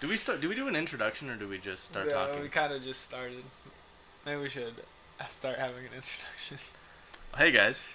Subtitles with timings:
[0.00, 0.40] Do we start?
[0.40, 2.42] Do we do an introduction or do we just start Yeah, talking?
[2.42, 3.42] We kind of just started.
[4.24, 4.74] Maybe we should
[5.28, 6.58] start having an introduction.
[7.36, 7.86] Hey guys,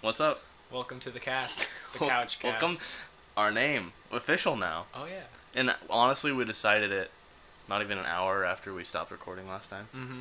[0.00, 0.42] what's up?
[0.72, 2.62] Welcome to the cast, the couch cast.
[2.62, 2.76] Welcome.
[3.36, 5.22] Our name official now, Oh yeah.
[5.54, 7.10] and honestly, we decided it
[7.68, 9.86] not even an hour after we stopped recording last time.
[9.92, 10.20] hmm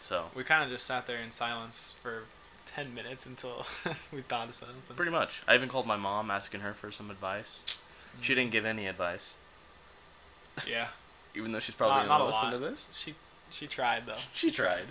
[0.00, 2.24] So We kind of just sat there in silence for
[2.66, 3.64] ten minutes until
[4.12, 4.76] we thought of something.
[4.96, 7.62] pretty much, I even called my mom asking her for some advice.
[8.20, 9.36] She didn't give any advice,
[10.68, 10.88] Yeah.
[11.34, 12.88] even though she's probably not gonna a listen to this.
[12.92, 13.14] She
[13.50, 14.14] she tried though.
[14.34, 14.86] She tried.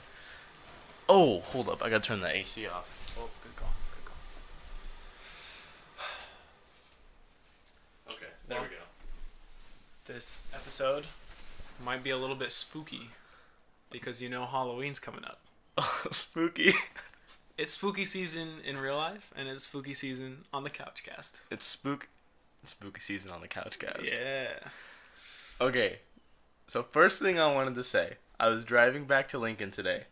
[1.08, 1.84] Oh, hold up!
[1.84, 3.16] I gotta turn the AC off.
[3.20, 3.74] Oh, good call.
[3.96, 4.18] Good call.
[8.16, 8.74] Okay, there we go.
[10.06, 11.06] This episode
[11.84, 13.10] might be a little bit spooky
[13.90, 15.40] because you know Halloween's coming up.
[16.12, 16.72] Spooky.
[17.58, 21.42] It's spooky season in real life, and it's spooky season on the couch cast.
[21.50, 22.08] It's spook,
[22.64, 24.10] spooky season on the couch, guys.
[24.12, 24.70] Yeah.
[25.60, 26.00] Okay,
[26.68, 30.04] so first thing I wanted to say, I was driving back to Lincoln today,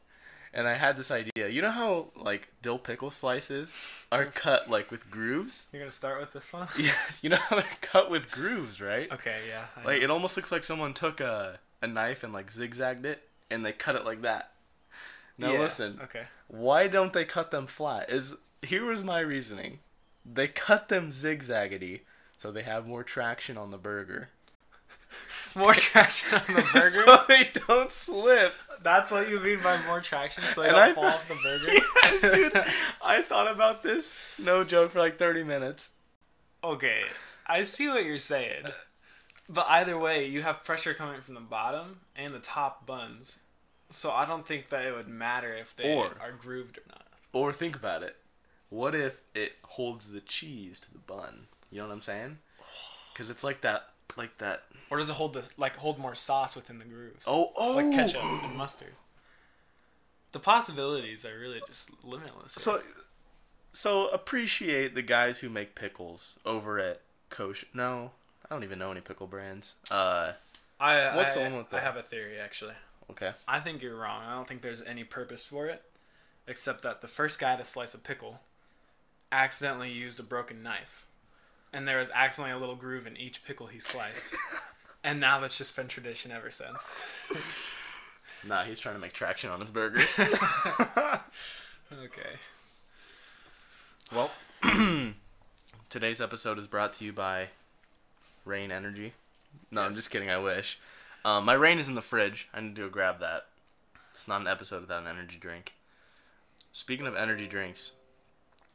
[0.54, 1.50] and I had this idea.
[1.50, 3.76] You know how like dill pickle slices
[4.12, 5.68] are cut like with grooves?
[5.74, 6.68] You're gonna start with this one?
[6.80, 9.12] Yeah, you know how they're cut with grooves, right?
[9.12, 9.66] Okay, yeah.
[9.76, 10.04] I Like know.
[10.06, 13.74] it almost looks like someone took a a knife and like zigzagged it, and they
[13.74, 14.52] cut it like that.
[15.38, 16.24] Now Yeah, listen, Okay.
[16.48, 18.10] why don't they cut them flat?
[18.10, 19.80] Is here was my reasoning.
[20.26, 22.02] They cut them zigzaggedy
[22.38, 24.30] so they have more traction on the burger.
[25.56, 26.92] More traction on the burger?
[26.92, 28.54] so they don't slip.
[28.82, 31.36] That's what you mean by more traction, so they And don't I fall off the
[31.36, 31.86] burger?
[32.04, 32.74] yes, dude.
[33.02, 35.92] I thought about this, no joke, for like 30 minutes.
[36.64, 37.04] Okay,
[37.48, 38.64] I see what you're saying.
[39.48, 43.40] But either way, you have pressure coming from the bottom and the top buns.
[43.90, 47.08] So I don't think that it would matter if they Or- are grooved or not.
[47.32, 48.16] Or think about it.
[48.70, 51.48] What if it holds the cheese to the bun?
[51.72, 52.40] You know what I'm saying?
[53.14, 54.64] Because it's like that, like that.
[54.94, 57.26] Or does it hold the like hold more sauce within the grooves?
[57.28, 57.78] Oh, oh.
[57.78, 58.94] like ketchup and mustard.
[60.34, 62.54] The possibilities are really just limitless.
[62.54, 62.80] So,
[63.72, 67.02] so appreciate the guys who make pickles over at
[67.32, 67.66] Kosher.
[67.74, 68.12] No,
[68.46, 69.78] I don't even know any pickle brands.
[69.90, 70.34] Uh,
[70.80, 71.82] I what's I, the one with that?
[71.82, 72.76] I have a theory actually.
[73.10, 73.32] okay.
[73.48, 74.22] I think you're wrong.
[74.24, 75.82] I don't think there's any purpose for it,
[76.46, 78.42] except that the first guy to slice a pickle
[79.32, 81.08] accidentally used a broken knife,
[81.74, 84.36] and there was accidentally a little groove in each pickle he sliced,
[85.04, 86.92] and now that's just been tradition ever since.
[88.46, 90.02] Nah, he's trying to make traction on his burger.
[92.04, 92.32] Okay.
[94.14, 94.32] well,
[95.90, 97.50] today's episode is brought to you by
[98.44, 99.14] Reign Energy.
[99.72, 100.30] No, I'm just kidding.
[100.30, 100.80] I wish.
[101.24, 102.50] Um, my Reign is in the fridge.
[102.54, 103.46] I need to go grab that.
[104.12, 105.74] It's not an episode without an energy drink.
[106.72, 107.94] Speaking of energy drinks,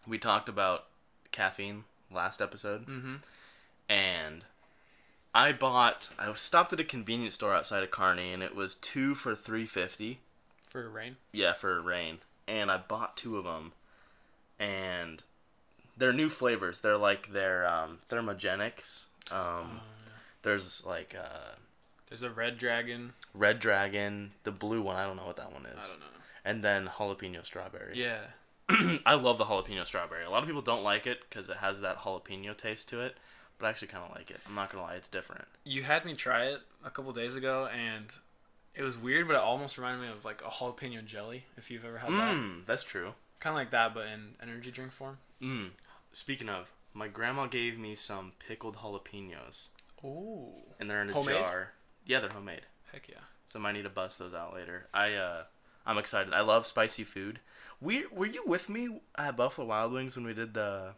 [0.06, 0.84] we talked about
[1.32, 2.86] caffeine last episode.
[2.86, 3.16] Mm-hmm.
[3.88, 4.44] and
[5.38, 6.08] I bought.
[6.18, 9.66] I stopped at a convenience store outside of Kearney, and it was two for three
[9.66, 10.18] fifty.
[10.64, 11.16] For Reign.
[11.32, 13.72] Yeah, for Reign, and I bought two of them,
[14.58, 15.22] and
[15.96, 16.80] they're new flavors.
[16.80, 19.06] They're like they're um, thermogenics.
[19.30, 19.80] Um,
[20.42, 21.54] there's like uh,
[22.08, 23.12] There's a red dragon.
[23.32, 24.96] red dragon, the blue one.
[24.96, 25.84] I don't know what that one is.
[25.84, 26.06] I don't know.
[26.44, 27.92] And then jalapeno strawberry.
[27.94, 28.20] Yeah.
[29.06, 30.24] I love the jalapeno strawberry.
[30.24, 33.16] A lot of people don't like it because it has that jalapeno taste to it,
[33.58, 34.40] but I actually kind of like it.
[34.48, 35.44] I'm not gonna lie, it's different.
[35.64, 38.06] You had me try it a couple days ago, and
[38.74, 41.44] it was weird, but it almost reminded me of like a jalapeno jelly.
[41.56, 43.14] If you've ever had that, Mmm, that's true.
[43.40, 45.18] kind of like that, but in energy drink form.
[45.42, 45.70] Mm.
[46.12, 49.68] Speaking of, my grandma gave me some pickled jalapenos,
[50.04, 50.48] Ooh.
[50.80, 51.36] and they're in a Homemade?
[51.36, 51.72] jar.
[52.06, 52.62] Yeah, they're homemade.
[52.92, 53.16] Heck yeah.
[53.46, 54.86] So I might need to bust those out later.
[54.94, 55.42] I uh,
[55.86, 56.32] I'm excited.
[56.32, 57.40] I love spicy food.
[57.80, 60.94] We were you with me at Buffalo Wild Wings when we did the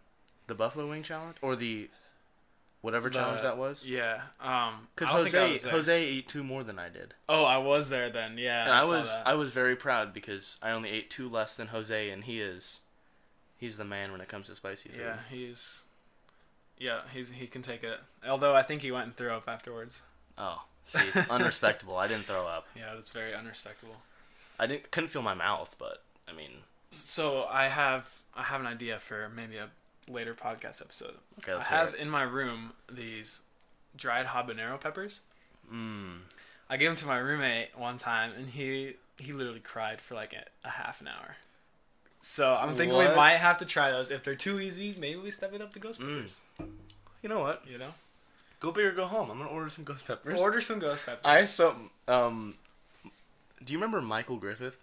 [0.47, 1.89] the buffalo wing challenge or the
[2.81, 3.89] whatever challenge that was?
[3.89, 4.23] Yeah.
[4.41, 4.89] Um.
[4.95, 5.71] Because I I Jose.
[5.71, 8.39] Jose ate two more than I did, Oh, I was there then.
[8.39, 8.65] Yeah.
[8.65, 9.27] and I, saw was that.
[9.27, 12.81] I was very proud because I only ate two less than Jose, and he is
[13.59, 15.01] he's the man when it comes to spicy food.
[15.01, 15.87] Yeah, he's.
[16.79, 18.01] Yeah, he's he can take it.
[18.27, 20.03] Although I think he went and threw up afterwards.
[20.39, 21.97] Oh, see, unrespectable.
[21.97, 22.67] I didn't throw up.
[22.75, 23.97] Yeah, that's very unrespectable.
[24.59, 26.51] I didn't couldn't feel my mouth, but I mean,
[26.91, 29.69] So I have I have an idea for maybe a
[30.11, 31.15] later podcast episode.
[31.43, 33.43] okay, I have in my room these
[33.97, 35.21] dried habanero peppers.
[35.73, 36.19] Mm.
[36.69, 40.33] I gave them to my roommate one time, and he he literally cried for like
[40.33, 41.37] a, a half an hour.
[42.23, 44.11] So I'm thinking we might have to try those.
[44.11, 46.17] If they're too easy, maybe we step it up to ghost Mm.
[46.17, 46.45] peppers.
[47.23, 47.63] You know what?
[47.71, 47.95] You know,
[48.61, 49.31] Go big or go home.
[49.31, 50.39] I'm gonna order some ghost peppers.
[50.41, 51.25] order some ghost peppers.
[51.25, 51.77] I so
[52.09, 52.55] um.
[53.65, 54.79] Do you remember Michael Griffith,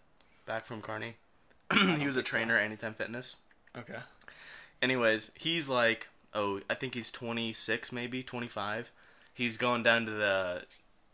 [0.46, 1.16] back from Kearney?
[1.74, 2.22] he was a think so.
[2.22, 3.38] trainer at Anytime Fitness.
[3.78, 3.98] okay.
[4.82, 8.92] Anyways, he's like, oh, I think he's 26, maybe 25.
[9.34, 10.64] He's going down to the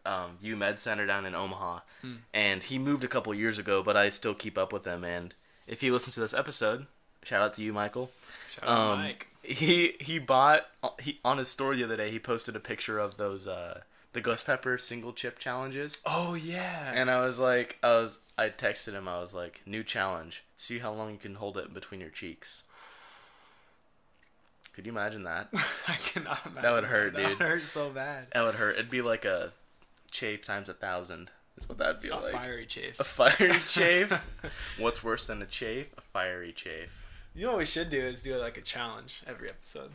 [0.05, 2.13] um, U Med Center down in Omaha, Hmm.
[2.33, 5.03] and he moved a couple years ago, but I still keep up with him.
[5.03, 5.33] And
[5.67, 6.87] if he listens to this episode,
[7.23, 8.11] shout out to you, Michael.
[8.49, 9.27] Shout out Um, to Mike.
[9.43, 10.67] He he bought
[10.99, 12.11] he on his story the other day.
[12.11, 13.81] He posted a picture of those uh,
[14.13, 15.99] the Ghost Pepper single chip challenges.
[16.05, 16.91] Oh yeah.
[16.95, 19.07] And I was like, I was, I texted him.
[19.09, 20.45] I was like, new challenge.
[20.55, 22.63] See how long you can hold it between your cheeks.
[24.73, 25.49] Could you imagine that?
[25.87, 26.61] I cannot imagine.
[26.63, 27.29] That would hurt, That dude.
[27.39, 28.27] would hurt so bad.
[28.33, 28.75] That would hurt.
[28.75, 29.51] It'd be like a
[30.11, 31.29] chafe times a thousand.
[31.57, 32.21] Is what that'd feel like.
[32.21, 32.33] A like.
[32.33, 32.99] fiery chafe.
[32.99, 34.11] A fiery chafe.
[34.79, 35.93] What's worse than a chafe?
[35.97, 37.05] A fiery chafe.
[37.35, 39.91] You know what we should do is do like a challenge every episode.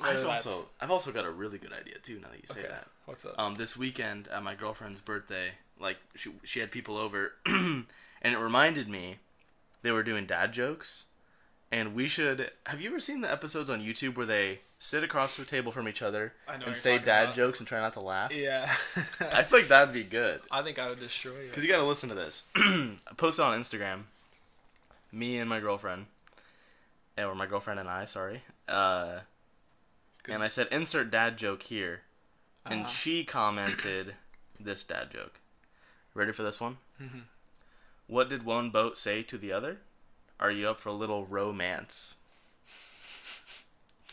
[0.00, 2.20] I've also, I've also got a really good idea too.
[2.20, 2.68] Now that you say Okay.
[2.68, 2.86] that.
[3.06, 3.38] What's up?
[3.38, 5.50] um, this weekend at my girlfriend's birthday,
[5.80, 7.84] like she she had people over, and
[8.22, 9.18] it reminded me
[9.82, 11.06] they were doing dad jokes,
[11.74, 12.50] and we should.
[12.66, 15.88] Have you ever seen the episodes on YouTube where they sit across the table from
[15.88, 17.34] each other I know what and say dad about.
[17.34, 18.32] jokes and try not to laugh?
[18.34, 18.70] yeah.
[19.20, 20.40] I feel like that'd be good.
[20.50, 21.50] I think I would destroy you.
[21.50, 22.44] Cause you gotta listen to this.
[22.56, 24.02] I posted on Instagram.
[25.12, 26.06] Me and my girlfriend,
[27.18, 28.42] or my girlfriend and I, sorry.
[28.68, 29.20] Uh,
[30.28, 32.02] and I said insert dad joke here,
[32.66, 32.88] and Uh-huh.
[32.88, 34.14] she commented
[34.58, 35.40] this dad joke.
[36.14, 36.78] Ready for this one?
[37.02, 37.22] Mhm.
[38.06, 39.78] What did one boat say to the other?
[40.40, 42.16] Are you up for a little romance?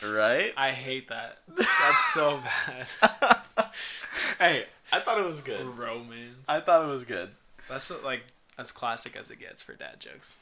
[0.03, 0.53] Right?
[0.57, 1.39] I hate that.
[1.47, 2.39] That's so
[3.01, 3.38] bad.
[4.39, 5.63] hey, I thought it was good.
[5.63, 6.50] Romance.
[6.50, 7.29] I thought it was good.
[7.69, 8.23] That's what, like
[8.57, 10.41] as classic as it gets for dad jokes.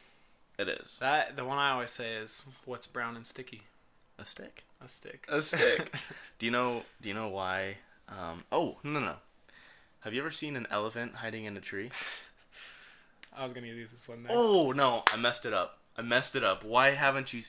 [0.58, 0.98] It is.
[1.00, 3.62] That the one I always say is, "What's brown and sticky?"
[4.18, 4.64] A stick.
[4.82, 5.26] A stick.
[5.30, 5.94] A stick.
[6.40, 6.84] do you know?
[7.02, 7.78] Do you know why?
[8.08, 9.16] Um, oh no no.
[10.02, 11.92] Have you ever seen an elephant hiding in a tree?
[13.40, 14.36] I was gonna use this one next.
[14.38, 15.80] Oh no, I messed it up.
[15.98, 16.64] I messed it up.
[16.64, 17.42] Why haven't you?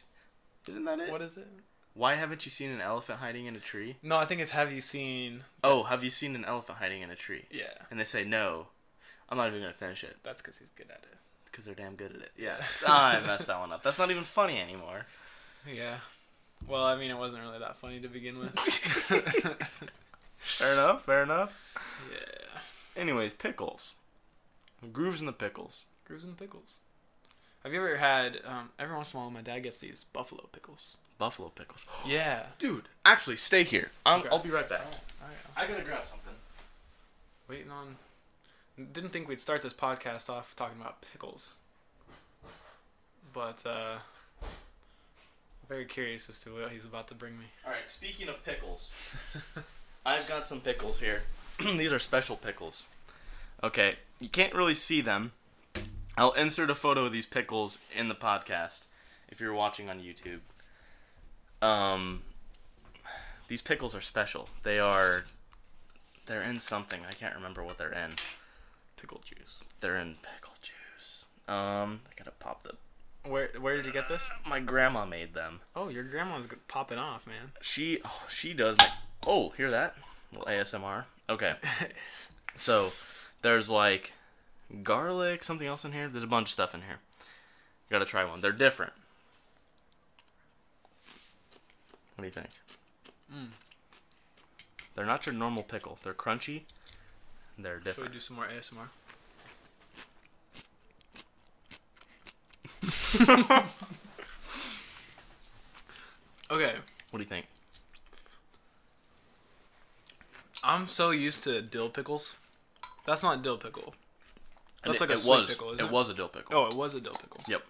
[0.68, 1.10] Isn't that it?
[1.10, 1.48] What is it?
[1.94, 3.96] Why haven't you seen an elephant hiding in a tree?
[4.02, 5.40] No, I think it's Have you seen?
[5.64, 7.46] Oh, have you seen an elephant hiding in a tree?
[7.50, 8.68] Yeah, And they say no.
[9.28, 11.16] I'm not even gonna finish it that's because he's good at it.
[11.46, 12.30] because they're damn good at it.
[12.38, 12.56] Yeah,
[12.86, 13.82] Ah, I messed that one up.
[13.82, 15.06] That's not even funny anymore.
[15.70, 15.96] Yeah.
[16.68, 18.56] Well, I mean, it wasn't really that funny to begin with.
[20.36, 21.04] Fair enough.
[21.04, 21.54] Fair enough.
[22.12, 23.00] yeah.
[23.00, 23.96] Anyways, pickles.
[24.92, 25.86] Grooves in the pickles.
[26.04, 26.80] Grooves in the pickles.
[27.62, 28.38] Have you ever had?
[28.46, 30.96] Um, every once in a while, my dad gets these buffalo pickles.
[31.18, 31.86] Buffalo pickles.
[32.06, 32.46] Yeah.
[32.58, 33.90] Dude, actually, stay here.
[34.06, 34.28] I'm, Okay.
[34.30, 34.80] I'll be right back.
[34.80, 35.36] All right.
[35.56, 36.32] I'm I gotta grab something.
[37.48, 37.96] waiting on.
[38.92, 41.56] Didn't think we'd start this podcast off talking about pickles,
[43.34, 43.98] but uh,
[45.68, 47.44] very curious as to what he's about to bring me.
[47.66, 47.88] All right.
[47.88, 48.94] Speaking of pickles,
[50.06, 51.22] I've got some pickles here.
[51.58, 52.86] These are special pickles.
[53.62, 55.32] Okay, you can't really see them.
[56.16, 58.86] I'll insert a photo of these pickles in the podcast
[59.28, 60.40] if you're watching on YouTube.
[61.66, 62.22] Um,
[63.48, 64.48] these pickles are special.
[64.62, 65.20] They are.
[66.26, 67.00] They're in something.
[67.08, 68.12] I can't remember what they're in.
[69.00, 69.64] Pickle juice.
[69.80, 71.24] They're in pickle juice.
[71.48, 72.72] Um, I gotta pop the.
[73.28, 74.30] Where Where did you get this?
[74.48, 75.60] My grandma made them.
[75.74, 77.52] Oh, your grandma's popping off, man.
[77.60, 78.88] She oh, she does make
[79.26, 79.96] Oh, hear that?
[80.32, 81.04] little ASMR.
[81.28, 81.54] Okay.
[82.56, 82.92] so,
[83.42, 84.12] there's like
[84.82, 86.08] garlic, something else in here.
[86.08, 86.98] There's a bunch of stuff in here.
[87.88, 88.40] You gotta try one.
[88.40, 88.92] They're different.
[92.14, 92.48] What do you think?
[93.34, 93.48] Mm.
[94.94, 95.98] They're not your normal pickle.
[96.02, 96.62] They're crunchy.
[97.58, 97.94] They're different.
[97.96, 98.88] Should we do some more ASMR?
[106.50, 106.74] okay,
[107.10, 107.46] What do you think?
[110.62, 112.36] I'm so used to dill pickles.
[113.06, 113.94] That's not dill pickle.
[114.84, 115.92] And That's it, like a it sweet was, pickle, isn't it it?
[115.92, 116.56] was a dill pickle.
[116.56, 117.40] Oh, it was a dill pickle.
[117.48, 117.62] Yep.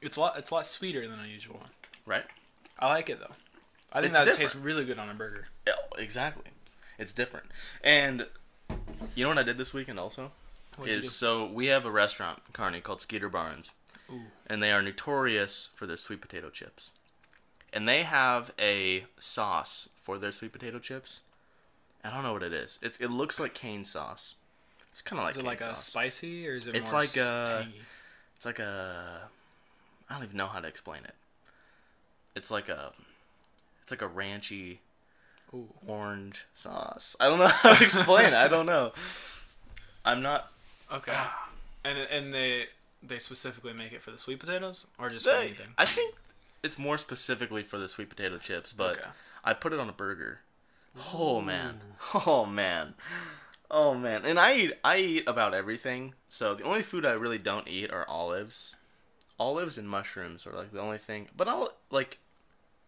[0.00, 0.38] It's a lot.
[0.38, 1.68] It's a lot sweeter than a usual one.
[2.06, 2.24] Right?
[2.78, 3.34] I like it though.
[3.92, 4.50] I think It's that different.
[4.52, 5.48] tastes really good on a burger.
[5.66, 6.44] Yeah, exactly.
[6.98, 7.46] It's different.
[7.82, 8.26] And
[9.14, 10.32] you know what I did this weekend also?
[10.76, 11.10] What'd you is do?
[11.10, 13.72] so we have a restaurant in Kearney called Skeeter Barnes,
[14.10, 14.20] Ooh.
[14.46, 16.92] and they are notorious for their sweet potato chips.
[17.72, 21.22] And they have a sauce for their sweet potato chips.
[22.04, 22.78] I don't know what it is.
[22.82, 24.34] It's it looks like cane sauce.
[24.90, 27.16] It's kind of like Is it like a spicy or is it It's more like
[27.16, 27.80] a- tangy?
[28.36, 29.28] It's like a
[30.08, 31.14] I don't even know how to explain it.
[32.36, 32.92] It's like a
[33.82, 34.78] it's like a ranchy
[35.54, 35.68] Ooh.
[35.86, 37.16] orange sauce.
[37.20, 38.34] I don't know how to explain it.
[38.34, 38.92] I don't know.
[40.04, 40.50] I'm not
[40.92, 41.16] Okay.
[41.84, 42.66] And and they
[43.02, 45.68] they specifically make it for the sweet potatoes or just for anything?
[45.76, 46.14] I think
[46.62, 49.08] it's more specifically for the sweet potato chips, but Okay.
[49.44, 50.40] I put it on a burger.
[51.14, 51.80] Oh man.
[52.26, 52.94] Oh man.
[53.70, 54.24] Oh man.
[54.24, 56.14] And I eat I eat about everything.
[56.28, 58.76] So the only food I really don't eat are olives.
[59.38, 61.28] Olives and mushrooms are like the only thing.
[61.36, 62.18] But I'll like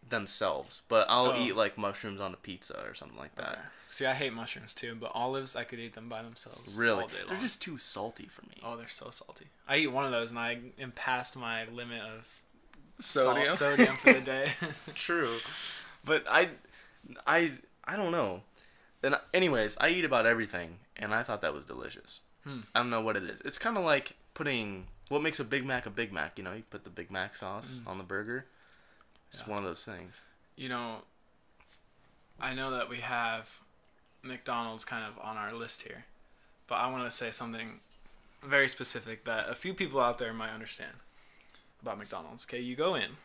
[0.09, 1.39] themselves, but I'll Oh.
[1.47, 3.53] eat like mushrooms on a pizza or something like that.
[3.53, 3.61] Okay.
[3.87, 6.77] See, I hate mushrooms too, but olives I could eat them by themselves.
[6.77, 8.55] Really, all day they're just too salty for me.
[8.65, 9.47] Oh, they're so salty.
[9.69, 12.43] I eat one of those and I am past my limit of
[12.99, 13.53] Sodium?
[13.53, 14.53] salt, sodium for the day.
[14.95, 15.37] True,
[16.05, 16.49] but I,
[17.27, 17.53] I,
[17.91, 18.43] I don't know.
[19.03, 22.21] And anyways, I eat about everything, and I thought that was delicious.
[22.45, 22.61] Hmm.
[22.75, 23.41] I don't know what it is.
[23.43, 26.39] It's kind of like putting what makes a Big Mac a Big Mac.
[26.39, 28.47] You know, you put the Big Mac sauce on the burger.
[29.29, 29.47] It's Mm.
[29.47, 29.51] Yeah.
[29.55, 30.21] one of those things.
[30.57, 30.97] you know,
[32.41, 33.61] I know that we have
[34.23, 36.05] McDonald's kind of on our list here,
[36.67, 37.81] but I want to say something
[38.43, 40.93] very specific that a few people out there might understand
[41.83, 42.47] about McDonald's.
[42.47, 43.17] Okay, you go in.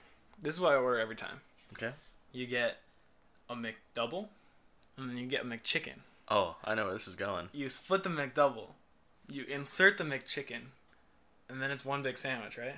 [0.41, 1.41] This is what I order every time.
[1.73, 1.91] Okay.
[2.31, 2.77] You get
[3.49, 4.27] a McDouble,
[4.97, 5.99] and then you get a McChicken.
[6.29, 7.49] Oh, I know where this is going.
[7.53, 8.69] You split the McDouble,
[9.29, 10.71] you insert the McChicken,
[11.49, 12.77] and then it's one big sandwich, right?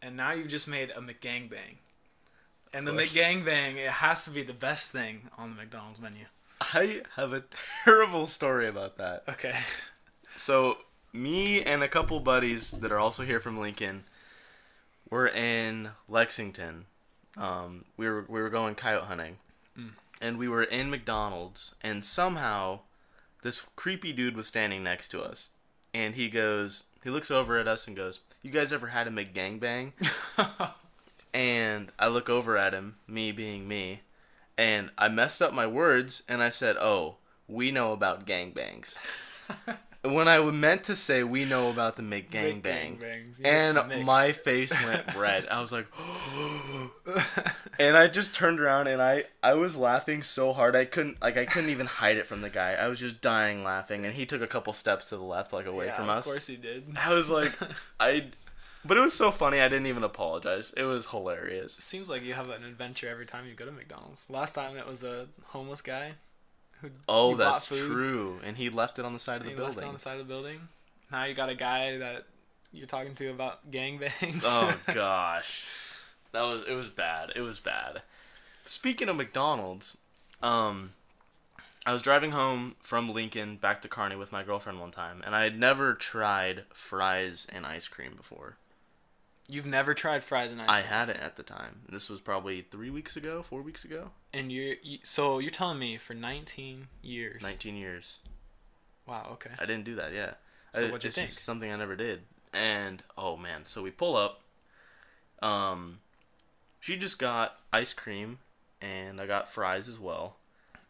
[0.00, 1.78] And now you've just made a McGangbang.
[2.72, 2.92] And the.
[2.92, 6.24] McGangbang, it has to be the best thing on the McDonald's menu.
[6.60, 7.44] I have a
[7.84, 9.24] terrible story about that.
[9.28, 9.54] Okay.
[10.36, 10.78] So
[11.12, 14.04] me and a couple buddies that are also here from Lincoln
[15.08, 16.86] were in Lexington.
[17.36, 19.38] Um, we were we were going coyote hunting.
[20.20, 22.80] And we were in McDonald's, and somehow
[23.42, 25.50] this creepy dude was standing next to us,
[25.92, 29.10] and he goes, he looks over at us and goes, "You guys ever had a
[29.10, 29.92] McGangbang?"
[31.34, 34.00] and I look over at him, me being me,
[34.56, 37.16] and I messed up my words, and I said, "Oh,
[37.46, 38.98] we know about gangbangs."
[40.04, 43.38] when I meant to say we know about the McGangbang, McGangbangs.
[43.38, 45.48] You and my face went red.
[45.48, 45.86] I was like,
[47.78, 51.38] and I just turned around and I I was laughing so hard I couldn't like
[51.38, 52.74] I couldn't even hide it from the guy.
[52.74, 55.66] I was just dying laughing, and he took a couple steps to the left, like
[55.66, 56.26] away yeah, from us.
[56.26, 56.84] of course he did.
[56.98, 57.52] I was like,
[58.00, 58.26] I,
[58.84, 59.60] but it was so funny.
[59.60, 60.74] I didn't even apologize.
[60.76, 61.74] It was hilarious.
[61.76, 64.28] Seems like you have an adventure every time you go to McDonald's.
[64.28, 66.14] Last time it was a homeless guy
[66.84, 68.40] who Oh, that's true.
[68.44, 69.88] And he left it on the side of the he left it building.
[69.88, 70.68] on the side of the building.
[71.10, 72.24] Now you got a guy that
[72.72, 74.42] you're talking to about gangbangs.
[74.44, 75.64] oh gosh,
[76.32, 76.72] that was it.
[76.74, 77.32] Was bad.
[77.36, 78.02] It was bad.
[78.66, 79.96] Speaking of McDonald's,
[80.42, 80.92] um,
[81.86, 85.34] I was driving home from Lincoln back to Kearney with my girlfriend one time, and
[85.36, 88.56] I had never tried fries and ice cream before.
[89.46, 90.76] You've never tried fries and ice cream?
[90.78, 91.82] I hadn't at the time.
[91.88, 95.78] This was probably three weeks ago, four weeks ago, And you're you, so you're telling
[95.78, 97.40] me for 19 years.
[97.42, 98.18] nineteen years.
[99.06, 99.28] Wow.
[99.34, 99.50] Okay.
[99.58, 100.12] I didn't do that.
[100.12, 100.32] Yeah.
[100.72, 101.30] So I- what'd you it's think?
[101.30, 102.22] Something I never did.
[102.52, 104.40] And oh man, so we pull up.
[105.42, 105.98] Um,
[106.80, 108.38] she just got ice cream,
[108.80, 110.36] and I got fries as well.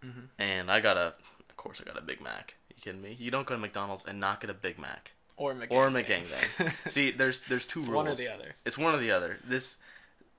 [0.05, 0.29] Mhm.
[0.39, 1.15] And I got a,
[1.49, 2.57] of course, I got a Big Mac.
[2.69, 3.17] you kidding me?
[3.19, 5.71] You don't go to McDonald's and not get a Big Mac Or McGangbang.
[5.71, 6.89] or a McGangbang.
[6.91, 8.05] See, there's there's two it's rules.
[8.05, 8.53] one or the other.
[8.67, 9.39] It's one or the other.
[9.45, 9.79] This,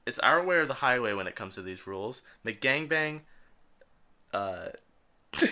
[0.06, 2.22] it's our way or the highway when it comes to these rules.
[2.46, 3.22] McGangbang.
[4.34, 4.68] Uh.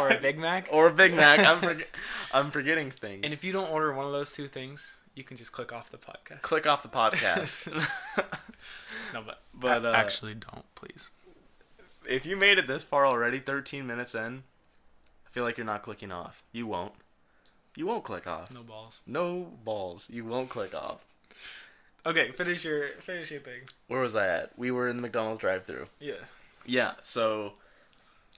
[0.00, 0.68] Or a Big Mac.
[0.72, 1.40] or a Big Mac.
[1.40, 1.84] I'm forg-
[2.32, 3.20] I'm forgetting things.
[3.22, 5.90] And if you don't order one of those two things, you can just click off
[5.90, 6.40] the podcast.
[6.40, 7.68] click off the podcast.
[9.12, 11.10] No, but But, uh, actually, don't please.
[12.08, 14.42] if you made it this far already, 13 minutes in,
[15.26, 16.42] I feel like you're not clicking off.
[16.50, 16.92] You won't.
[17.76, 18.52] You won't click off.
[18.52, 19.02] No balls.
[19.06, 20.08] No balls.
[20.10, 21.04] You won't click off.
[22.06, 23.62] Okay, finish your finish your thing.
[23.88, 24.58] Where was I at?
[24.58, 25.86] We were in the McDonald's drive-through.
[26.00, 26.14] Yeah.
[26.66, 26.92] Yeah.
[27.02, 27.54] So,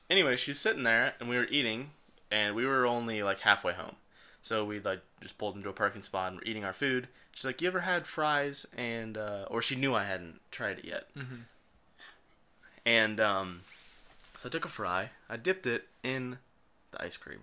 [0.09, 1.91] anyway, she's sitting there and we were eating,
[2.31, 3.97] and we were only like halfway home.
[4.43, 7.09] So we like just pulled into a parking spot and we're eating our food.
[7.33, 10.85] She's like, "You ever had fries?" And uh, or she knew I hadn't tried it
[10.85, 11.09] yet.
[11.17, 11.41] Mhm.
[12.85, 13.61] And um,
[14.37, 15.11] so I took a fry.
[15.29, 16.39] I dipped it in
[16.93, 17.41] the ice cream.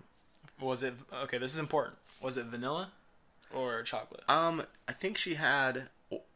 [0.58, 1.36] Was it okay?
[1.36, 1.96] This is important.
[2.22, 2.92] Was it vanilla
[3.54, 4.22] or chocolate?
[4.28, 5.88] Um, I think she had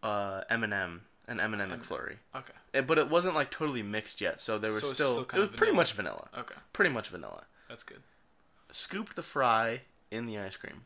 [0.03, 1.81] uh M&M, an M&M M&M.
[1.81, 2.17] McFlurry.
[2.35, 2.53] Okay.
[2.75, 5.51] Eh, But it wasn't like totally mixed yet, so there was So still, still it
[5.51, 6.29] was pretty much vanilla.
[6.37, 6.55] Okay.
[6.73, 7.45] Pretty much vanilla.
[7.69, 8.03] That's good.
[8.71, 10.85] Scooped the fry in the ice cream.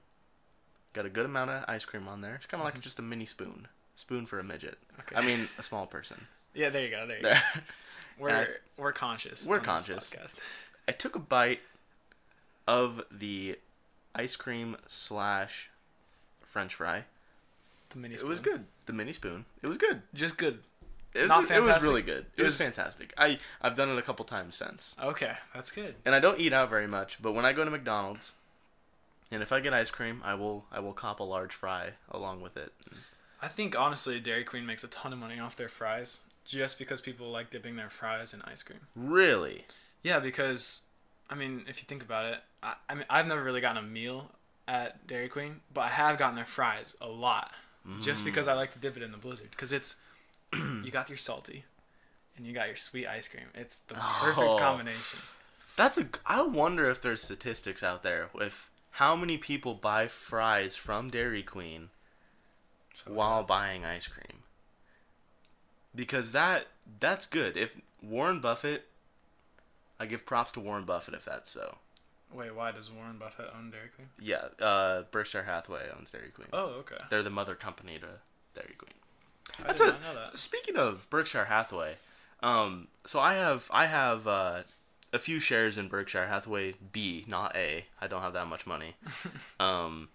[0.93, 2.35] Got a good amount of ice cream on there.
[2.37, 3.69] It's kind of like just a mini spoon.
[3.97, 4.79] Spoon for a midget.
[5.01, 5.17] Okay.
[5.17, 6.27] I mean, a small person.
[6.55, 7.07] Yeah, there you go.
[7.07, 7.35] There you go.
[8.19, 9.47] We're we're conscious.
[9.47, 10.15] We're on conscious.
[10.89, 11.61] I took a bite
[12.69, 13.59] of the
[14.15, 15.71] ice cream slash
[16.45, 17.05] French fry.
[17.93, 18.17] The mini.
[18.17, 18.27] Spoon.
[18.27, 18.65] It was good.
[18.87, 19.45] The mini spoon.
[19.63, 20.03] It was good.
[20.15, 20.61] Just good.
[21.15, 22.25] It was, Not it was really good.
[22.37, 23.13] It, It was was- fantastic.
[23.19, 24.97] I I've done it a couple times since.
[25.03, 25.95] Okay, that's good.
[26.07, 28.33] And I don't eat out very much, but when I go to McDonald's,
[29.31, 32.41] and if I get ice cream, I will I will cop a large fry along
[32.41, 32.73] with it.
[33.43, 37.01] I think honestly, Dairy Queen makes a ton of money off their fries just because
[37.03, 38.81] people like dipping their fries in ice cream.
[38.97, 39.63] Really?
[40.03, 40.83] Yeah, because
[41.29, 43.87] I mean, if you think about it, I, I mean, I've never really gotten a
[43.87, 44.31] meal
[44.67, 47.51] at Dairy Queen, but I have gotten their fries a lot,
[48.01, 48.27] just mm.
[48.27, 49.51] because I like to dip it in the Blizzard.
[49.51, 49.97] Because it's
[50.53, 51.65] you got your salty,
[52.37, 53.47] and you got your sweet ice cream.
[53.55, 54.59] It's the perfect Oh.
[54.59, 55.21] combination.
[55.77, 56.07] That's a.
[56.27, 61.43] I wonder if there's statistics out there with how many people buy fries from Dairy
[61.43, 61.89] Queen
[63.07, 64.43] while buying ice cream.
[65.95, 66.67] Because that
[67.01, 67.57] that's good.
[67.57, 68.87] If Warren Buffett,
[69.99, 71.79] I give props to Warren Buffett if that's so.
[72.35, 74.09] Wait, why does Warren Buffett own Dairy Queen?
[74.21, 76.49] Yeah, uh, Berkshire Hathaway owns Dairy Queen.
[76.53, 76.97] Oh, okay.
[77.11, 78.07] They're the mother company to
[78.55, 78.93] Dairy Queen.
[79.61, 80.39] I That's did a- not know that.
[80.39, 81.95] Speaking of Berkshire Hathaway,
[82.43, 84.63] um, so I have I have uh,
[85.13, 87.85] a few shares in Berkshire Hathaway B, not A.
[88.01, 88.95] I don't have that much money.
[89.61, 90.09] um,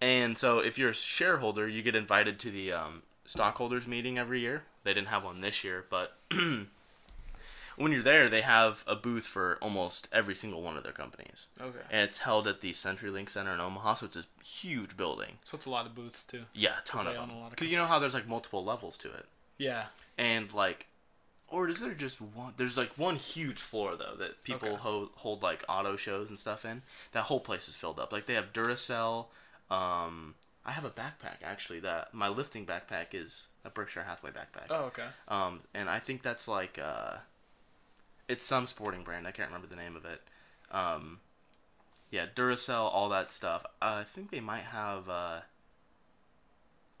[0.00, 4.40] and so if you're a shareholder, you get invited to the um, stockholders meeting every
[4.40, 4.62] year.
[4.84, 6.16] They didn't have one this year, but
[7.80, 11.48] when you're there, they have a booth for almost every single one of their companies,
[11.60, 11.78] Okay.
[11.90, 13.94] and it's held at the CenturyLink Center in Omaha.
[13.94, 15.38] So it's a huge building.
[15.44, 16.42] So it's a lot of booths too.
[16.54, 17.30] Yeah, a ton of them.
[17.30, 19.26] a lot of Because you know how there's like multiple levels to it
[19.58, 19.86] Yeah.
[20.18, 20.86] and like
[21.48, 24.76] or is there just one there's like one huge floor though that people Okay.
[24.76, 26.82] hold, hold like auto shows and stuff in
[27.12, 29.26] that whole place is filled up like they have duracell
[29.70, 30.34] um
[30.64, 34.84] i have a backpack actually that my lifting backpack is a berkshire hathaway backpack Oh,
[34.84, 35.06] okay.
[35.26, 37.16] um and i think that's like uh
[38.30, 40.20] it's some sporting brand i can't remember the name of it
[40.70, 41.18] um
[42.10, 45.40] yeah duracell all that stuff uh, i think they might have uh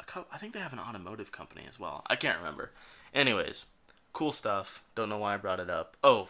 [0.00, 2.02] a co- I think they have an automotive company as well.
[2.08, 2.70] I can't remember.
[3.14, 3.66] Anyways,
[4.12, 4.82] cool stuff.
[4.94, 5.96] Don't know why I brought it up.
[6.02, 6.28] Oh,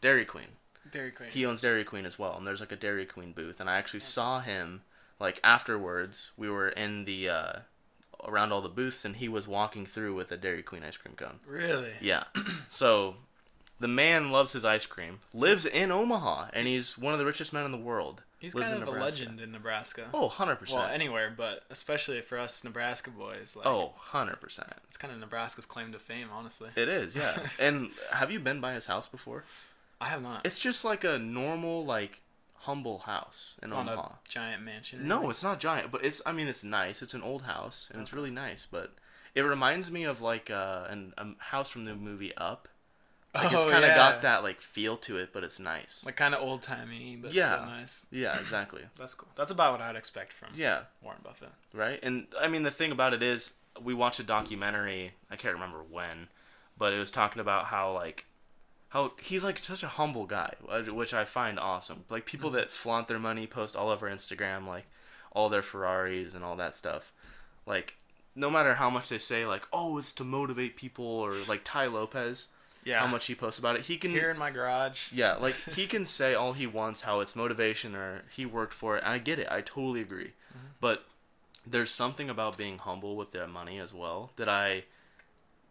[0.00, 0.56] Dairy Queen.
[0.90, 1.28] Dairy Queen.
[1.30, 3.76] He owns Dairy Queen as well, and there's like a Dairy Queen booth, and I
[3.76, 4.82] actually saw him
[5.20, 6.32] like afterwards.
[6.36, 7.52] We were in the uh,
[8.24, 11.14] around all the booths, and he was walking through with a Dairy Queen ice cream
[11.14, 11.40] cone.
[11.46, 11.92] really?
[12.00, 12.24] Yeah.
[12.68, 13.16] so
[13.80, 17.52] the man loves his ice cream, lives in Omaha, and he's one of the richest
[17.52, 18.22] men in the world.
[18.38, 20.04] He's lives kind of a legend in Nebraska.
[20.12, 20.74] Oh, 100%.
[20.74, 23.56] well, anywhere, but especially for us Nebraska boys.
[23.56, 24.66] Like, oh, 100%.
[24.86, 26.68] it's kind of Nebraska's claim to fame, honestly.
[26.76, 27.38] It is, yeah.
[27.58, 29.44] and have you been by his house before?
[30.00, 30.44] I have not.
[30.44, 32.20] It's just like a normal, like
[32.64, 34.08] humble house in It's not Omaha.
[34.08, 35.06] a giant mansion.
[35.06, 35.30] No, anything?
[35.30, 36.20] it's not giant, but it's.
[36.26, 37.00] I mean, it's nice.
[37.00, 38.66] It's an old house, and it's really nice.
[38.70, 38.92] But
[39.34, 42.68] it reminds me of like uh, an, a house from the movie Up.
[43.34, 43.96] Like it's Oh, kind of yeah.
[43.96, 46.04] got that like feel to it, but it's nice.
[46.06, 47.58] like kind of old timey, but Yeah.
[47.58, 48.06] so nice.
[48.10, 48.82] yeah, exactly.
[48.98, 49.28] That's cool.
[49.34, 51.50] That's about what I'd expect from Yeah, Warren Buffett.
[51.72, 51.98] right.
[52.02, 55.14] And I mean, the thing about it is, we watched a documentary.
[55.30, 56.28] I can't remember when,
[56.78, 58.26] but it was talking about how like
[58.90, 60.54] how he's like such a humble guy,
[60.88, 62.04] which I find awesome.
[62.08, 62.58] Like people mm-hmm.
[62.58, 64.86] that flaunt their money, post all over Instagram, like
[65.32, 67.12] all their Ferraris and all that stuff.
[67.66, 67.96] Like
[68.36, 71.86] no matter how much they say, like oh, it's to motivate people, or like Tai
[71.86, 72.48] Lopez,
[72.84, 73.00] Yeah.
[73.00, 75.12] how much he posts about it, he can Here in my garage.
[75.12, 78.96] yeah, like he can say all he wants, how it's motivation or he worked for
[78.96, 79.04] it.
[79.04, 79.48] I get it.
[79.50, 80.32] I totally agree.
[80.50, 80.66] Mm-hmm.
[80.80, 81.04] But
[81.66, 84.84] there's something about being humble with their money as well that I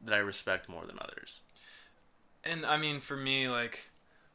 [0.03, 1.41] that I respect more than others.
[2.43, 3.89] And I mean, for me, like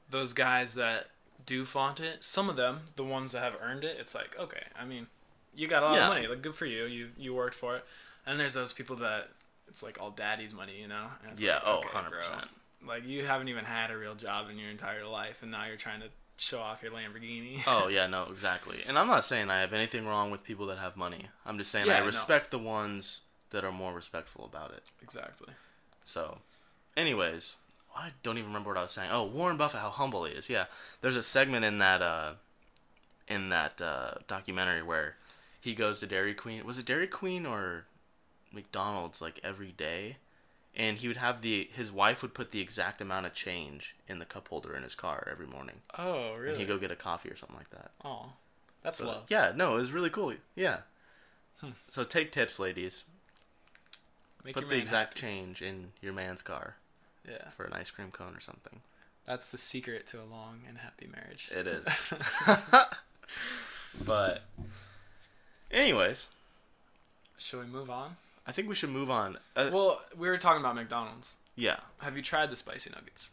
[0.08, 1.08] those guys that
[1.44, 4.62] do flaunt it, some of them, the ones that have earned it, it's like okay.
[4.78, 5.08] I mean,
[5.54, 6.02] you got a lot Yeah.
[6.08, 6.26] of money.
[6.26, 6.84] Like good for you.
[6.84, 7.84] You you worked for it.
[8.24, 9.28] And there's those people that
[9.68, 11.06] it's like all daddy's money, you know.
[11.36, 12.08] Yeah, like, oh, okay, 100%.
[12.10, 12.20] bro.
[12.86, 15.76] Like you haven't even had a real job in your entire life, and now you're
[15.76, 17.60] trying to show off your Lamborghini.
[17.66, 18.78] Oh yeah, no, exactly.
[18.86, 21.26] And I'm not saying I have anything wrong with people that have money.
[21.44, 22.06] I'm just saying Yeah, I no.
[22.06, 24.90] respect the ones that are more respectful about it.
[25.02, 25.52] exactly.
[26.04, 26.38] So,
[26.96, 27.56] anyways,
[27.96, 29.10] I don't even remember what I was saying.
[29.12, 30.48] Oh, Warren Buffett, how humble he is.
[30.48, 30.66] Yeah,
[31.00, 32.32] there's a segment in that uh,
[33.26, 35.16] in that uh, documentary where
[35.60, 36.64] he goes to Dairy Queen.
[36.64, 37.86] Was it Dairy Queen or
[38.52, 40.16] McDonald's like every day?
[40.78, 44.20] And he would have the his wife would put the exact amount of change in
[44.20, 46.50] the cup holder in his car every morning, Oh really?
[46.52, 47.90] and he'd go get a coffee or something like that.
[48.04, 48.34] oh,
[48.82, 49.24] that's So, love.
[49.28, 50.34] Yeah, no, it was really cool.
[50.54, 50.78] Yeah.
[51.60, 51.70] Hmm.
[51.88, 53.06] So take tips, ladies.
[54.44, 55.26] Make Put the exact happy.
[55.32, 56.76] change in your man's car
[57.28, 58.80] Yeah, for an ice cream cone or something.
[59.26, 61.50] that's the secret to a long and happy marriage.
[61.52, 61.86] It is.
[64.04, 64.42] but,
[65.72, 66.28] anyways,
[67.36, 68.16] Shall we move on?
[68.48, 69.38] I think we should move on.
[69.54, 71.36] Uh, Well, we were talking about McDonald's.
[71.54, 73.30] yeah, Have you tried the spicy nuggets?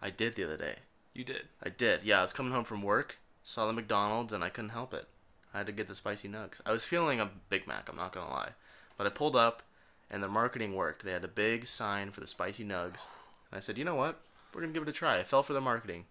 [0.00, 0.76] I did the other day.
[1.14, 1.48] You did.
[1.62, 2.04] I did.
[2.04, 5.08] Yeah, I was coming home from work, saw the McDonald's, and I couldn't help it.
[5.52, 6.60] I had to get the spicy nugs.
[6.64, 8.50] I was feeling a Big Mac, I'm not gonna lie.
[8.96, 9.62] But I pulled up,
[10.10, 11.04] and the marketing worked.
[11.04, 13.06] They had a big sign for the spicy nugs.
[13.50, 14.20] And I said, you know what?
[14.54, 15.16] We're gonna give it a try.
[15.16, 16.04] I fell for the marketing.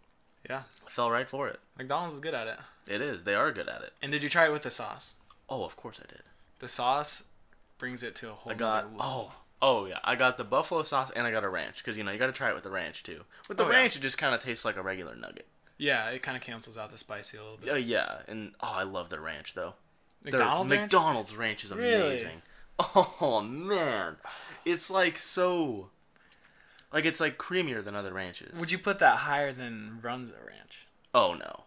[0.49, 0.63] Yeah.
[0.85, 1.59] I fell right for it.
[1.77, 2.59] McDonald's is good at it.
[2.87, 3.23] It is.
[3.23, 3.93] They are good at it.
[4.01, 5.15] And did you try it with the sauce?
[5.49, 6.23] Oh, of course I did.
[6.59, 7.23] The sauce
[7.85, 11.11] brings it to a whole I got oh oh yeah I got the buffalo sauce
[11.15, 12.71] and I got a ranch because you know you got to try it with the
[12.71, 13.21] ranch too.
[13.47, 13.77] With the Oh, yeah.
[13.77, 15.45] ranch, it just kind of tastes like a regular nugget.
[15.77, 17.69] Yeah, it kind of cancels out the spicy a little bit.
[17.71, 19.75] Oh yeah, and oh I love their ranch though.
[20.23, 20.81] Their McDonald's ranch?
[20.81, 22.07] McDonald's ranch is Really?
[22.07, 22.41] amazing.
[22.97, 24.17] Oh man,
[24.65, 25.89] it's like so.
[26.91, 28.59] Like it's like creamier than other ranches.
[28.59, 30.87] Would you put that higher than Runza Ranch?
[31.13, 31.61] Oh no.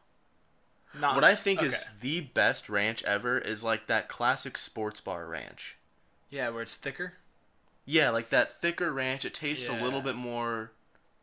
[0.98, 1.68] Not, What I think okay.
[1.68, 5.77] is the best ranch ever is like that classic sports bar ranch.
[6.30, 7.14] Yeah, where it's thicker.
[7.86, 9.24] Yeah, like that thicker ranch.
[9.24, 10.72] It tastes a little bit more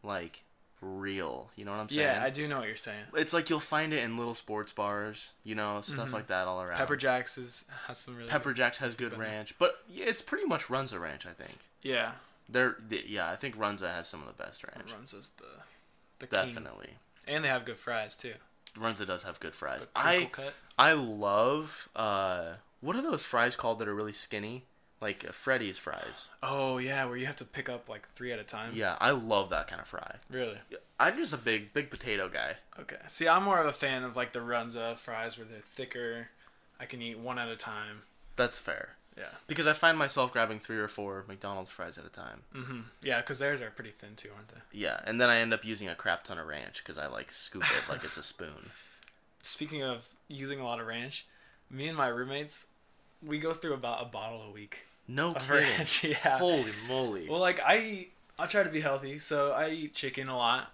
[0.02, 0.44] like
[0.82, 1.50] real.
[1.56, 2.08] You know what I'm saying?
[2.08, 3.04] Yeah, I do know what you're saying.
[3.14, 6.60] It's like you'll find it in little sports bars, you know, stuff like that all
[6.62, 6.72] around.
[6.72, 6.78] Mm-hmm.
[6.80, 10.22] Pepper Jax is has some really Pepper good- Jacks has good ranch, but yeah, it's
[10.24, 11.58] pretty much Runza Ranch, I think.
[11.84, 12.14] Yeah,
[12.50, 14.90] They're, th yeah, I think Runza has some of the best ranch.
[14.92, 15.46] Runza's the
[16.20, 16.54] the king.
[16.54, 16.90] Definitely.
[17.28, 18.34] and they have good fries too.
[18.76, 19.88] Runza does have good fries.
[19.96, 20.54] I cut.
[20.80, 24.64] I love uh what are those fries called that are really skinny?
[25.02, 26.30] Like uh, Freddy's fries.
[26.42, 28.72] Oh yeah, where you have to pick up like three at a time.
[28.76, 30.16] Yeah, I love that kind of fry.
[30.30, 30.58] Really?
[31.00, 32.56] I'm just a big big potato guy.
[32.80, 32.98] Okay.
[33.08, 36.30] See, I'm more of a fan of like the Runza fries where they're thicker.
[36.80, 38.04] I can eat one at a time.
[38.36, 38.96] That's fair.
[39.18, 39.24] Yeah.
[39.48, 42.42] Because I find myself grabbing three or four McDonald's fries at a time.
[42.54, 42.80] Mm-hmm.
[43.02, 44.60] Yeah, because theirs are pretty thin too, aren't they?
[44.74, 47.32] Yeah, and then I end up using a crap ton of ranch because I like
[47.32, 48.72] scoop it like it's a spoon.
[49.42, 51.26] Speaking of using a lot of ranch,
[51.70, 52.68] me and my roommates,
[53.24, 55.50] we go through about a bottle a week No kidding.
[55.78, 56.04] ranch.
[56.04, 56.38] Yeah.
[56.38, 57.28] Holy moly.
[57.30, 60.72] Well, like I eat, I try to be healthy, so I eat chicken a lot,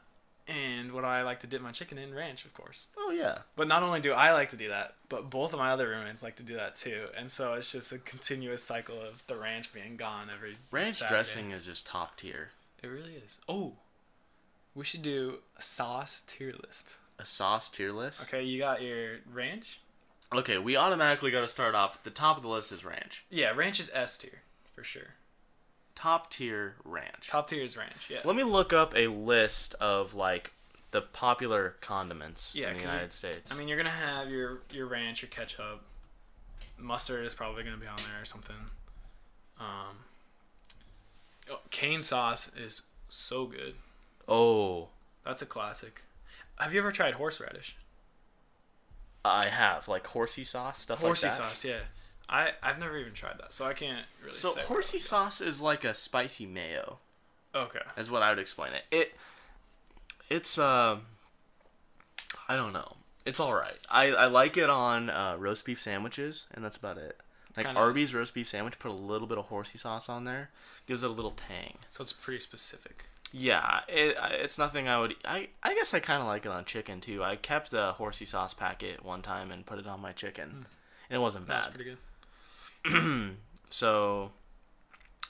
[0.48, 2.88] and what I like to dip my chicken in ranch, of course.
[2.98, 3.40] oh yeah.
[3.56, 6.24] But not only do I like to do that, but both of my other roommates
[6.24, 9.74] like to do that too, and so it's just a continuous cycle of the ranch
[9.74, 11.16] being gone every Ranch Saturday.
[11.16, 12.50] dressing is just top tier.
[12.82, 13.40] It really is.
[13.48, 13.74] Oh,
[14.74, 16.96] we should do a sauce tier list.
[17.20, 18.24] A sauce tier list.
[18.24, 19.80] Okay, you got your ranch.
[20.34, 22.02] Okay, we automatically got to start off.
[22.04, 23.26] The top of the list is ranch.
[23.30, 24.41] Yeah, ranch is S tier
[24.74, 25.15] for sure.
[25.94, 27.28] Top tier ranch.
[27.30, 28.10] Top tier is ranch.
[28.10, 28.20] Yeah.
[28.24, 30.52] Let me look up a list of like
[30.91, 33.54] the popular condiments Yeah, in the United States.
[33.54, 35.82] I mean, you're gonna have your your ranch, your ketchup,
[36.78, 38.56] mustard is probably gonna be on there or something.
[39.60, 39.98] Um,
[41.52, 43.76] oh, cane sauce is so good.
[44.28, 44.88] oh,
[45.26, 46.04] That's a classic.
[46.58, 47.76] Have you ever tried horseradish?
[49.24, 51.44] I have like horsey sauce stuff Horsey like that.
[51.50, 51.80] sauce, yeah.
[52.30, 54.34] I I've never even tried that, so I can't really.
[54.34, 57.00] So say horsey sauce is like a spicy mayo.
[57.54, 57.80] Okay.
[57.98, 58.84] Is what I would explain it.
[58.92, 59.16] It
[60.30, 60.98] it's uh
[62.48, 62.96] I don't know.
[63.26, 63.78] It's all right.
[63.90, 67.18] I I like it on uh, roast beef sandwiches, and that's about it.
[67.56, 70.50] Like Kinda- Arby's roast beef sandwich, put a little bit of horsey sauce on there,
[70.88, 71.78] gives it a little tang.
[71.90, 73.04] So it's pretty specific.
[73.34, 75.15] Yeah, it, it's nothing I would.
[75.24, 77.24] I I guess I kind of like it on chicken too.
[77.24, 80.65] I kept a horsey sauce packet one time and put it on my chicken,
[81.10, 81.76] and it wasn't That's bad.
[81.76, 81.96] pretty
[82.86, 83.38] good.
[83.74, 84.32] So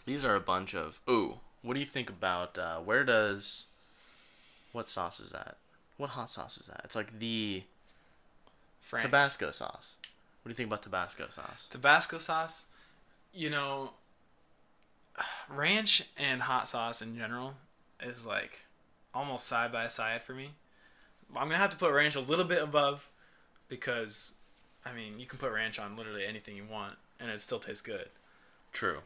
[0.06, 1.00] these are a bunch of.
[1.08, 3.68] Ooh, what do you think about uh, where does
[4.72, 5.58] what sauce is that?
[5.98, 6.82] What hot sauce is that?
[6.84, 7.62] It's like the
[8.80, 9.06] Frank's.
[9.06, 9.96] Tabasco sauce.
[10.42, 11.68] What do you think about Tabasco sauce?
[11.70, 12.66] Tabasco sauce,
[13.32, 13.92] you know,
[15.48, 17.54] ranch and hot sauce in general
[18.04, 18.62] is like
[19.14, 20.52] almost side by side for me.
[21.36, 23.10] I'm gonna have to put ranch a little bit above
[23.70, 24.36] because,
[24.86, 27.82] I mean, you can put ranch on literally anything you want and it still tastes
[27.82, 28.10] good.
[28.74, 29.00] True.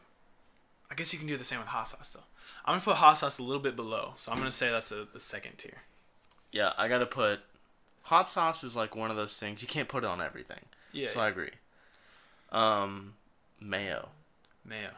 [0.90, 2.24] I guess you can do the same with hot sauce though.
[2.64, 5.06] I'm gonna put hot sauce a little bit below, so I'm gonna say that's a,
[5.12, 5.82] the second tier.
[6.52, 7.40] Yeah, I gotta put
[8.02, 10.60] hot sauce is like one of those things you can't put it on everything.
[10.92, 11.50] Yeah, so I agree.
[12.52, 13.14] Um,
[13.60, 14.08] mayo.
[14.64, 14.90] mayo.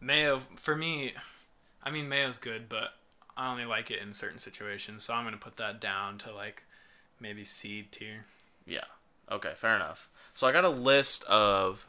[0.00, 1.14] Mayo for me,
[1.82, 2.94] I mean mayo's good, but
[3.36, 6.64] I only like it in certain situations, so I'm gonna put that down to like
[7.20, 8.26] maybe seed tier.
[8.66, 8.84] Yeah.
[9.30, 10.08] Okay, fair enough.
[10.34, 11.86] So I got a list of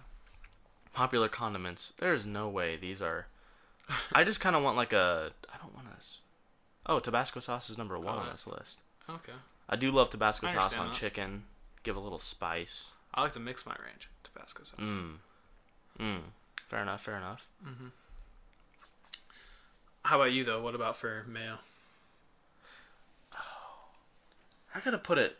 [0.93, 1.91] popular condiments.
[1.97, 3.27] There's no way these are.
[4.13, 5.32] I just kind of want like a.
[5.53, 5.93] I don't want to.
[6.86, 8.79] Oh, Tabasco sauce is number one Oh, on this list.
[9.10, 9.32] Okay.
[9.69, 10.93] I do love Tabasco sauce on that.
[10.95, 11.43] chicken.
[11.84, 12.93] Give a little spice.
[13.13, 14.79] I like to mix my ranch Tabasco sauce.
[14.79, 15.15] Mmm.
[15.99, 16.19] Mmm.
[16.67, 17.03] Fair enough.
[17.03, 17.47] Fair enough.
[17.65, 17.88] Mm-hmm.
[20.03, 20.61] How about you though?
[20.61, 21.59] What about for mayo?
[24.75, 25.37] I gotta put it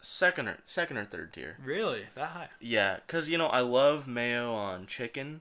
[0.00, 1.56] second or second or third tier.
[1.62, 2.06] Really?
[2.14, 2.48] That high?
[2.60, 5.40] Yeah, cause you know I love mayo on chicken,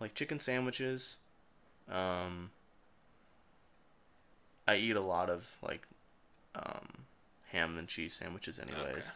[0.00, 1.18] like chicken sandwiches.
[1.90, 2.50] Um,
[4.66, 5.86] I eat a lot of like
[6.54, 7.04] um,
[7.52, 9.12] ham and cheese sandwiches, anyways.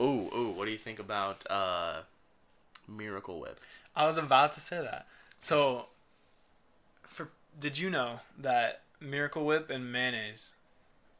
[0.00, 2.00] Ooh, ooh, what do you think about uh,
[2.88, 3.60] Miracle Whip?
[3.94, 5.06] I was about to say that.
[5.38, 5.86] So,
[7.02, 10.54] for did you know that Miracle Whip and mayonnaise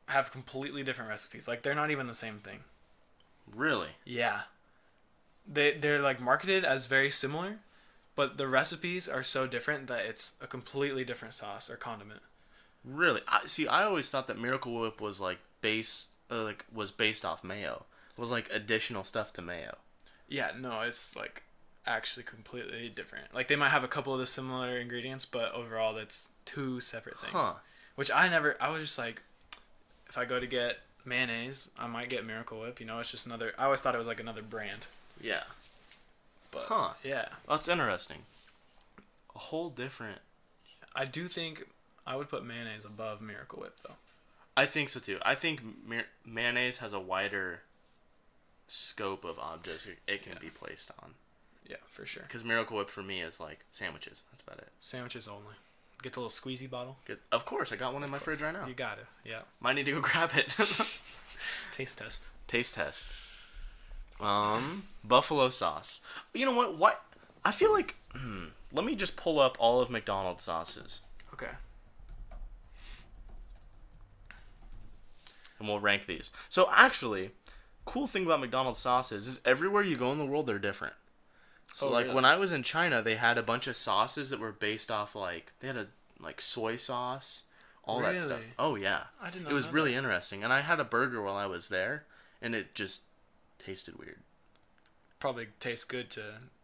[0.07, 1.49] have completely different recipes?
[1.49, 2.61] Like they're not even the same thing.
[3.53, 3.91] Really?
[4.05, 4.43] Yeah.
[5.47, 7.59] They they're like marketed as very similar,
[8.17, 12.21] but the recipes are so different that it's a completely different sauce or condiment.
[12.85, 13.21] Really?
[13.29, 13.67] I see.
[13.67, 17.85] I always thought that Miracle Whip was like base, uh, like was based off mayo.
[18.17, 19.79] It was like additional stuff to mayo.
[20.29, 21.43] Yeah, no, it's like
[21.87, 23.35] actually completely different.
[23.35, 27.19] Like they might have a couple of the similar ingredients, but overall that's two separate
[27.19, 27.33] things.
[27.35, 27.55] Huh.
[27.95, 28.57] Which I never.
[28.61, 29.23] I was just like,
[30.09, 32.81] if I go to get mayonnaise, I might get Miracle Whip.
[32.81, 33.53] You know, it's just another.
[33.59, 34.87] I always thought it was like another brand.
[35.21, 35.45] Yeah.
[36.51, 36.91] But Huh.
[37.03, 38.23] yeah, That's interesting.
[39.35, 40.19] A whole different.
[40.95, 41.67] I do think
[42.07, 43.95] I would put mayonnaise above Miracle Whip though.
[44.57, 45.19] I think so too.
[45.23, 47.61] I think ma- mayonnaise has a wider
[48.69, 50.39] scope of objects it- it can Yeah.
[50.39, 51.15] be placed on.
[51.67, 52.23] Yeah, for sure.
[52.25, 54.23] Because Miracle Whip for me is like sandwiches.
[54.31, 54.69] That's about it.
[54.79, 55.55] Sandwiches only.
[56.03, 56.99] Get the little squeezy bottle.
[57.07, 57.19] Good.
[57.33, 58.67] Of course, I got one in my fridge right now.
[58.67, 59.07] You got it.
[59.25, 59.41] Yeah.
[59.61, 60.49] Might need to go grab it.
[61.73, 62.29] Taste test.
[62.47, 63.15] Taste test.
[64.21, 66.01] Um, buffalo sauce.
[66.35, 66.77] You know what?
[66.77, 67.03] What?
[67.45, 67.97] I feel like.
[68.13, 71.01] Hmm, let me just pull up all of McDonald's sauces,
[71.33, 71.49] Okay.
[75.59, 76.31] and we'll rank these.
[76.49, 77.31] So actually,
[77.85, 80.95] cool thing about McDonald's sauces is everywhere you go in the world, they're different.
[81.75, 82.15] So Oh, like really?
[82.15, 85.17] when I was in China, they had a bunch of sauces that were based off
[85.17, 85.89] like they had a
[86.21, 87.43] like soy sauce,
[87.85, 88.45] all that stuff.
[88.59, 89.51] Oh yeah, I did not know.
[89.51, 90.45] it was really interesting.
[90.45, 92.05] And I had a burger while I was there,
[92.41, 93.01] and it just
[93.59, 94.21] tasted weird.
[95.19, 96.23] Probably tastes good to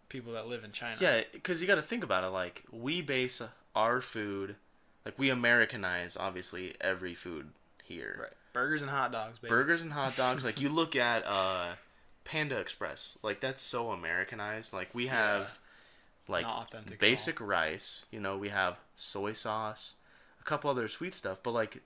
[0.09, 0.97] people that live in China.
[1.01, 2.29] Yeah, because you got to think about it.
[2.29, 3.43] Like we base
[3.75, 4.55] our food,
[5.05, 7.49] like we Americanize obviously every food
[7.83, 8.17] here.
[8.21, 8.33] Right.
[8.53, 9.51] Burgers and hot dogs, baby.
[9.51, 10.45] Burgers and hot dogs.
[10.45, 11.73] like you look at uh,
[12.25, 14.73] Panda Express, like that's so Americanized.
[14.73, 15.59] Like we have
[16.29, 18.07] like authentic at basic rice.
[18.11, 19.95] You know, we have soy sauce,
[20.41, 21.83] a couple other sweet stuff, but like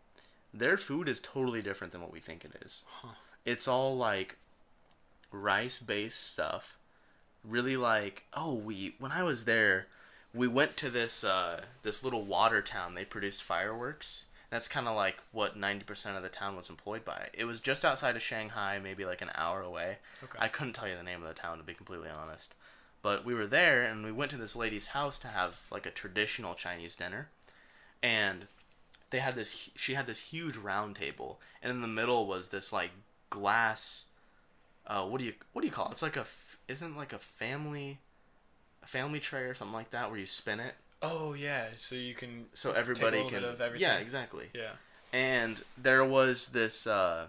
[0.53, 2.85] their food is totally different than what we think it is.
[3.45, 4.37] It's all like
[5.31, 6.77] rice based stuff.
[7.45, 9.87] Really like oh we when I was there,
[10.33, 12.95] we went to this uh, this little water town.
[12.95, 14.27] They produced fireworks.
[14.55, 17.27] That's kind of like what ninety percent of the town was employed by.
[17.35, 19.97] It was just outside of Shanghai, maybe like an hour away.
[20.23, 20.39] Okay.
[20.41, 22.55] I couldn't tell you the name of the town to be completely honest.
[23.03, 25.91] But we were there and we went to this lady's house to have like a
[25.91, 27.31] traditional Chinese dinner.
[28.01, 28.47] And
[29.11, 32.73] they had this she had this huge round table and in the middle was this
[32.73, 32.93] like
[33.31, 34.07] glass
[34.87, 35.93] uh what do you what do you call it?
[35.95, 36.27] It's like a,
[36.69, 37.99] isn't like a family
[38.85, 42.15] a family tray or something like that where you spin it Oh yeah, so you
[42.15, 43.89] can so everybody can bit of everything.
[43.89, 44.73] Yeah, exactly Yeah.
[45.13, 47.27] and there was this uh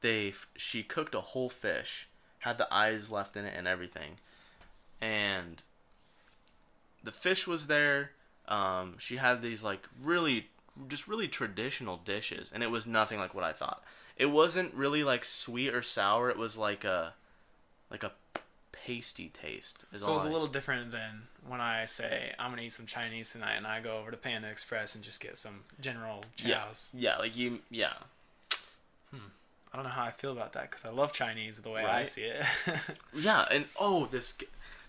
[0.00, 2.08] they she cooked a whole fish
[2.40, 4.18] had the eyes left in it and everything
[5.00, 5.62] and
[7.02, 8.12] the fish was there
[8.48, 10.48] um she had these like really
[10.88, 13.82] just really traditional dishes and it was nothing like what i thought
[14.16, 17.14] it wasn't really like sweet or sour it was like a
[17.90, 18.12] like a
[18.86, 22.62] pasty taste is So it's a I- little different than when I say I'm gonna
[22.62, 25.64] eat some Chinese tonight, and I go over to Panda Express and just get some
[25.80, 26.92] General yeah Chow's.
[26.96, 27.94] yeah like you yeah
[29.10, 29.18] Hmm.
[29.72, 32.04] I don't know how I feel about that because I love Chinese the way I
[32.04, 32.44] see it.
[33.14, 34.38] Yeah, and oh, this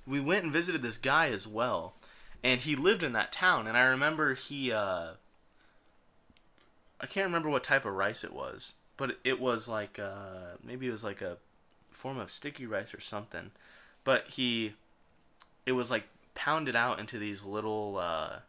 [0.05, 1.93] we went and visited this guy as well,
[2.43, 3.67] and he lived in that town.
[3.67, 5.11] And I remember he, uh,
[6.99, 10.87] I can't remember what type of rice it was, but it was like uh, maybe
[10.87, 11.37] it was like a
[11.91, 13.51] form of sticky rice or something.
[14.07, 14.73] But he,
[15.65, 18.39] it was like pounded out into these little, uh,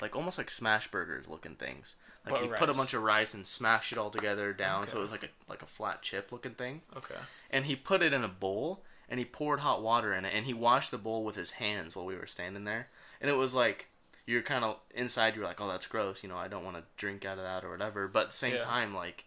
[0.00, 1.96] like almost like smash burgers looking things.
[2.24, 4.98] Like But he put a bunch of rice and smashed it all together down, so
[4.98, 7.14] it was like a like a flat chip looking thing okay.
[7.50, 10.44] and he put it in a bowl and he poured hot water in it and
[10.44, 12.88] he washed the bowl with his hands while we were standing there
[13.20, 13.88] and it was like
[14.26, 16.82] you're kind of inside you're like oh that's gross you know i don't want to
[16.98, 18.60] drink out of that or whatever but at the same Yeah.
[18.60, 19.24] time like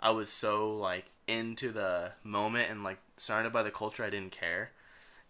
[0.00, 4.32] i was so like into the moment and like surrounded by the culture i didn't
[4.32, 4.72] care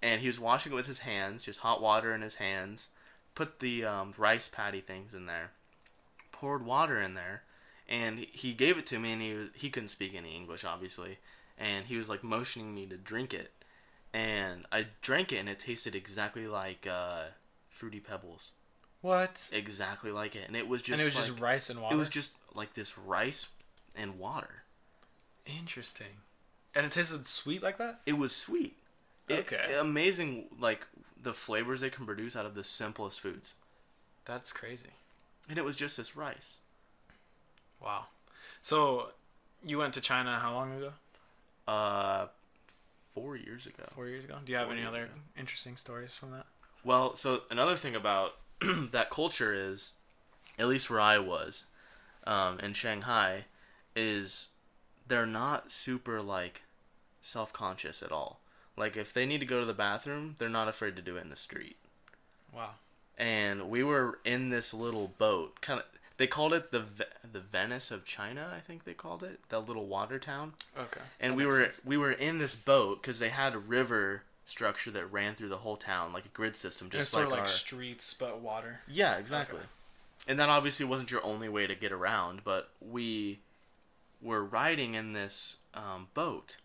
[0.04, 2.90] and he was washing it with his hands just hot water in his hands
[3.34, 5.50] put the um, rice patty things in there
[6.30, 7.42] poured water in there
[7.88, 11.18] and he gave it to me and he was he couldn't speak any english obviously
[11.58, 13.52] and he was like motioning me to drink it
[14.12, 17.22] and i drank it and it tasted exactly like uh,
[17.70, 18.52] fruity pebbles
[19.00, 19.48] What?
[19.52, 21.94] exactly like it and it was just and it was like, just rice and water.
[21.94, 23.48] it was just like this rice
[23.96, 24.62] and water
[25.46, 26.06] interesting.
[26.74, 28.00] And it tasted sweet like that.
[28.06, 28.76] it was sweet
[29.28, 29.76] It- Okay.
[29.78, 30.86] amazing like
[31.20, 33.54] the flavors they can produce out of the simplest foods
[34.24, 34.90] That's crazy.
[35.48, 36.58] and it was just this rice
[37.80, 38.06] Wow.
[38.60, 39.10] So,
[39.62, 40.92] you went to China how long ago?
[41.66, 42.26] uh
[43.14, 44.38] four years ago Four years ago.
[44.44, 45.12] Do you have Four any other ago.
[45.38, 46.46] interesting stories from that?
[46.82, 49.94] Well, so another thing about that culture is,
[50.58, 51.64] at least where I was,
[52.26, 53.46] um, in Shanghai,
[53.96, 54.50] is
[55.06, 56.62] they're not super like
[57.20, 58.40] self conscious at all.
[58.76, 61.22] Like if they need to go to the bathroom, they're not afraid to do it
[61.22, 61.76] in the street.
[62.54, 62.70] Wow.
[63.16, 65.86] And we were in this little boat, kind of.
[66.16, 66.84] They called it the
[67.32, 71.00] the Venice of China, I think they called it, that little water town Okay.
[71.18, 71.80] and we were sense.
[71.84, 75.58] we were in this boat because they had a river structure that ran through the
[75.58, 77.46] whole town, like a grid system, just sort like, of like our.
[77.48, 78.80] streets, but water.
[78.86, 79.60] Yeah, exactly.
[80.28, 83.40] And that obviously wasn't your only way to get around, but we
[84.22, 86.58] were riding in this um, boat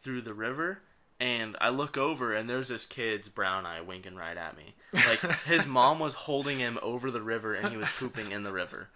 [0.00, 0.80] through the river,
[1.20, 4.74] and I look over and there's this kid's brown eye winking right at me.
[4.92, 8.52] Like his mom was holding him over the river and he was pooping in the
[8.52, 8.88] river.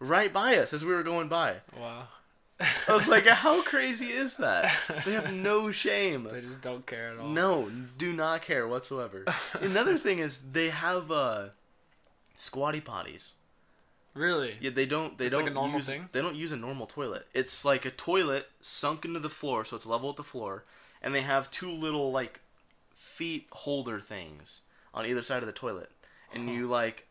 [0.00, 1.56] Right by us as we were going by.
[1.78, 2.08] Wow.
[2.88, 4.72] I was like, how crazy is that?
[5.04, 6.24] They have no shame.
[6.30, 7.28] They just don't care at all.
[7.28, 9.24] No, do not care whatsoever.
[9.60, 11.48] Another thing is they have uh,
[12.36, 13.32] squatty potties.
[14.14, 14.54] Really?
[14.60, 15.16] Yeah, they don't.
[15.16, 15.88] They It's don't like a normal use.
[15.88, 16.08] thing?
[16.12, 17.26] They don't use a normal toilet.
[17.32, 20.64] It's like a toilet sunk into the floor, so it's level with the floor,
[21.02, 22.40] and they have two little like
[22.94, 24.62] feet holder things
[24.94, 25.90] on either side of the toilet,
[26.32, 27.06] and you like.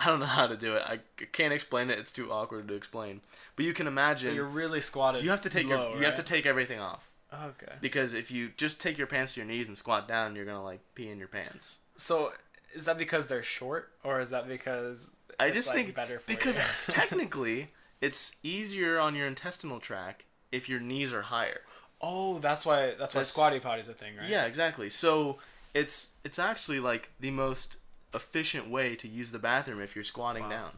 [0.00, 0.82] I don't know how to do it.
[0.86, 1.00] I
[1.32, 1.98] can't explain it.
[1.98, 3.20] It's too awkward to explain.
[3.56, 4.32] But you can imagine.
[4.32, 5.24] You're really squatted.
[5.24, 5.98] you have to take low, your.
[5.98, 7.72] You have to take everything off Okay.
[7.80, 10.62] because if you just take your pants to your knees and squat down, you're gonna
[10.62, 11.80] like pee in your pants.
[11.96, 12.32] So,
[12.74, 16.58] is that because they're short, or is that because I just like, think better because
[16.88, 17.68] technically
[18.00, 21.62] it's easier on your intestinal tract if your knees are higher.
[22.00, 24.28] Oh, that's why that's why That's- squatty potty's a thing, right?
[24.28, 24.90] Yeah, exactly.
[24.90, 25.38] So
[25.74, 27.76] it's it's actually like the most
[28.14, 30.48] efficient way to use the bathroom if you're squatting Wow.
[30.50, 30.70] down.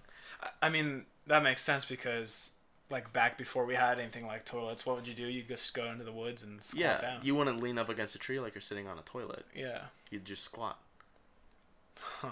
[0.63, 2.53] I- mean that makes sense because
[2.91, 5.27] like back before we had anything like toilets, what would you do?
[5.27, 7.21] You just go into the woods and squat Yeah, down.
[7.23, 9.47] you wouldn't lean up against a tree like you're sitting on a toilet.
[9.55, 9.83] yeah.
[10.11, 10.77] You'd just squat,
[12.01, 12.31] Huh.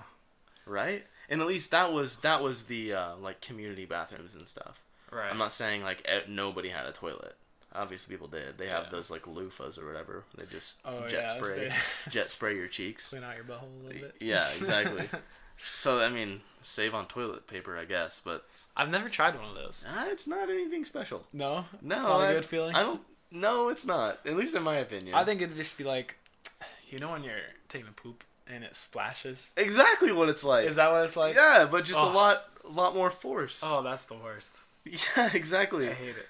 [0.66, 1.07] right?
[1.29, 4.81] And at least that was that was the uh, like community bathrooms and stuff.
[5.12, 5.31] Right.
[5.31, 7.37] I'm not saying like nobody had a toilet.
[7.74, 8.57] Obviously, people did.
[8.59, 8.90] They have Yeah.
[8.90, 10.24] those like loofahs or whatever.
[10.37, 11.72] They just Oh, jet yeah, spray,
[12.11, 13.11] jet spray your cheeks.
[13.11, 14.16] Clean out your butthole a little bit.
[14.20, 15.07] Yeah, exactly.
[15.76, 19.54] so I mean, save on toilet paper, I guess, but I've never tried one of
[19.54, 19.87] those.
[19.88, 21.24] uh, it's not anything special.
[21.33, 21.66] No.
[21.83, 22.74] No, It's not a I- good feeling.
[22.74, 23.00] I don't.
[23.31, 24.20] No, it's not.
[24.24, 25.14] At least in my opinion.
[25.14, 26.16] I think it'd just be like,
[26.88, 27.35] you know, when you're
[27.68, 29.52] taking a poop and it splashes.
[29.59, 30.66] exactly what it's like.
[30.66, 31.35] Is that what it's like?
[31.35, 32.12] yeah, but just a Oh.
[32.12, 33.61] lot, a lot more force.
[33.62, 34.61] Oh, that's the worst.
[34.90, 35.90] Yeah, exactly.
[35.90, 36.26] I hate it.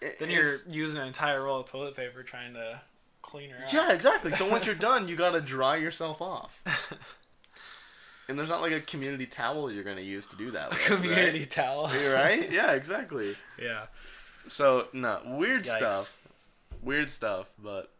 [0.00, 2.80] It- Then you're using an entire roll of toilet paper trying to
[3.22, 3.72] clean her out.
[3.72, 4.32] Yeah, exactly.
[4.32, 6.62] So once you're done, you gotta dry yourself off.
[8.28, 10.70] and there's not like a community towel you're gonna use to do that.
[10.70, 11.84] With, Community towel.
[11.88, 12.00] Right?
[12.00, 12.50] You're right?
[12.52, 13.36] Yeah, exactly.
[13.60, 13.86] Yeah.
[14.46, 15.76] So no, weird Yikes.
[15.76, 16.26] stuff.
[16.82, 17.90] Weird stuff, but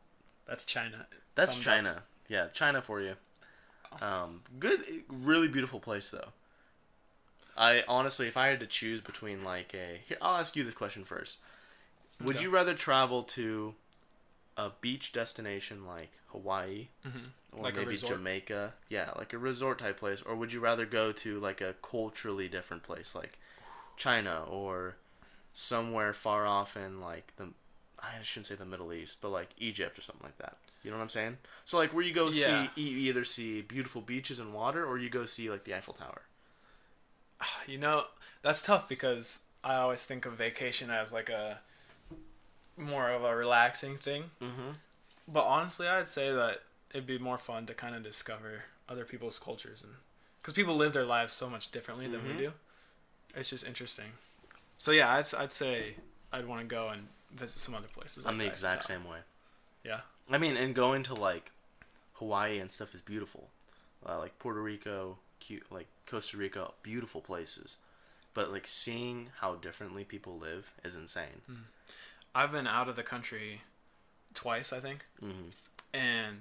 [0.46, 1.06] That's China.
[1.34, 1.90] that's China.
[1.90, 2.06] up.
[2.28, 3.14] Yeah, China for you.
[4.00, 6.28] Um, good, really beautiful place though.
[7.58, 10.72] I honestly, if I had to choose between like a, here, I'll ask you this
[10.74, 11.38] question first.
[12.20, 12.44] Would Okay.
[12.44, 13.74] you rather travel to
[14.56, 17.18] a beach destination like Hawaii mm-hmm.
[17.52, 17.96] or Like maybe?
[17.96, 18.74] Jamaica?
[18.88, 22.48] Yeah, like a resort type place, or would you rather go to like a culturally
[22.48, 23.38] different place like
[23.96, 24.96] China or
[25.52, 27.48] somewhere far off in like the
[28.02, 30.56] I shouldn't say the Middle East, but like Egypt or something like that.
[30.82, 31.38] You know what I'm saying?
[31.64, 32.68] So like where you go Yeah.
[32.74, 35.94] see you either see beautiful beaches and water or you go see like the Eiffel
[35.94, 36.22] Tower.
[37.66, 38.04] You know,
[38.42, 41.60] that's tough because I always think of vacation as like a
[42.80, 44.24] more of a relaxing thing.
[44.42, 44.70] Mm-hmm.
[45.28, 46.62] But honestly, I'd say that
[46.92, 49.92] it'd be more fun to kind of discover other people's cultures and
[50.38, 52.38] because people live their lives so much differently than we Mhm.
[52.38, 52.52] do.
[53.34, 54.12] It's just interesting.
[54.78, 55.96] So yeah, I'd I'd say
[56.32, 58.26] I'd want to go and visit some other places.
[58.26, 59.18] I'm the like that exact same way.
[59.84, 60.00] Yeah.
[60.30, 61.52] I mean, and going to like
[62.14, 63.50] Hawaii and stuff is beautiful.
[64.04, 67.76] Uh, like Puerto Rico, cute, like Costa Rica, beautiful places.
[68.32, 71.42] But like seeing how differently people live is insane.
[72.34, 73.62] I've been out of the country
[74.34, 75.48] twice, I think, Mm-hmm.
[75.94, 76.38] and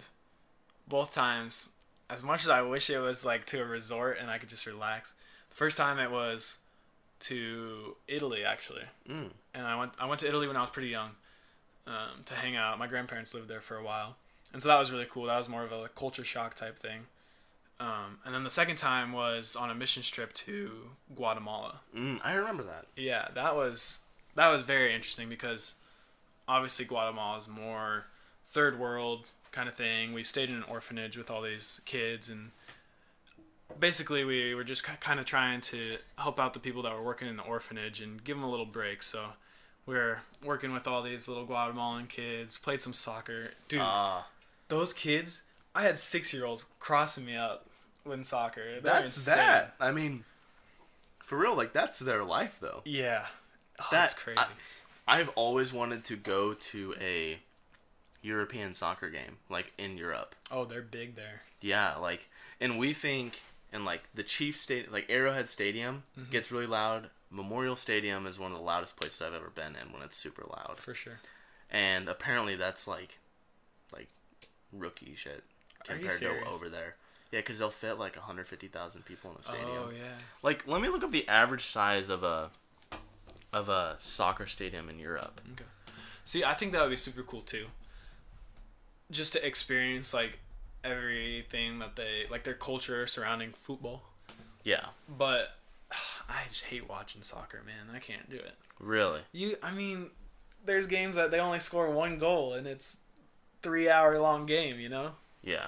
[0.88, 1.72] both times,
[2.10, 4.66] as much as I wish it was like to a resort and I could just
[4.66, 5.14] relax,
[5.50, 6.60] the first time it was
[7.22, 9.32] to Italy actually, Mm.
[9.54, 11.12] and I went I went to Italy when I was pretty young,
[11.88, 12.78] um, to hang out.
[12.80, 14.16] My grandparents lived there for a while,
[14.54, 15.26] and so that was really cool.
[15.26, 17.08] That was more of a like, culture shock type thing.
[17.82, 21.80] Um, and then the second time was on a mission trip to Guatemala.
[21.96, 22.86] Mm, I remember that.
[22.96, 24.00] Yeah, that was
[24.36, 25.76] that was very interesting because
[26.50, 28.06] obviously Guatemala is more
[28.48, 30.12] third world kind of thing.
[30.12, 32.52] We stayed in an orphanage with all these kids and
[33.80, 37.28] basically we were just kind of trying to help out the people that were working
[37.28, 39.04] in the orphanage and give them a little break.
[39.04, 39.26] So
[39.86, 43.52] we were working with all these little Guatemalan kids, played some soccer.
[43.68, 44.28] Dude, Ah,
[44.68, 45.44] those kids,
[45.76, 47.66] I had 6-year-olds crossing me up
[48.04, 48.80] when soccer.
[48.80, 49.76] They're that's that.
[49.80, 50.24] I mean,
[51.24, 52.82] for real, like that's their life though.
[52.86, 53.26] Yeah.
[53.80, 54.40] Oh, That- that's crazy.
[54.40, 54.48] I,
[55.10, 57.40] I've always wanted to go to a
[58.22, 60.36] European soccer game, like in Europe.
[60.52, 61.42] oh, they're big there.
[61.62, 62.30] Yeah, like,
[62.62, 63.42] and we think,
[63.74, 66.32] and like the Chief state, like Arrowhead Stadium Mm-hmm.
[66.32, 67.10] gets really loud.
[67.32, 70.44] Memorial Stadium is one of the loudest places I've ever been in when it's super
[70.50, 70.76] loud.
[70.80, 71.14] For sure.
[71.70, 73.20] And apparently that's like,
[73.94, 74.08] like
[74.74, 75.44] rookie shit
[75.84, 76.96] compared to over there.
[77.32, 79.70] Yeah, because they'll fit like 150,000 people in the stadium.
[79.78, 80.18] Oh yeah.
[80.42, 82.50] Like, let me look up the average size of a
[83.54, 85.42] of a soccer stadium in Europe.
[85.54, 85.66] Okay.
[86.26, 87.66] See, I think that would be super cool too.
[89.12, 90.40] Just to experience like
[90.84, 94.04] everything that they like their culture surrounding football.
[94.64, 95.54] Yeah, But
[96.30, 97.96] I just hate watching soccer, man.
[97.96, 98.54] I can't do it.
[98.80, 99.22] really.
[99.32, 100.12] You, I mean,
[100.66, 103.00] there's games that they only score one goal and it's
[103.64, 104.80] three hour long game.
[104.80, 105.12] You know.
[105.44, 105.68] Yeah.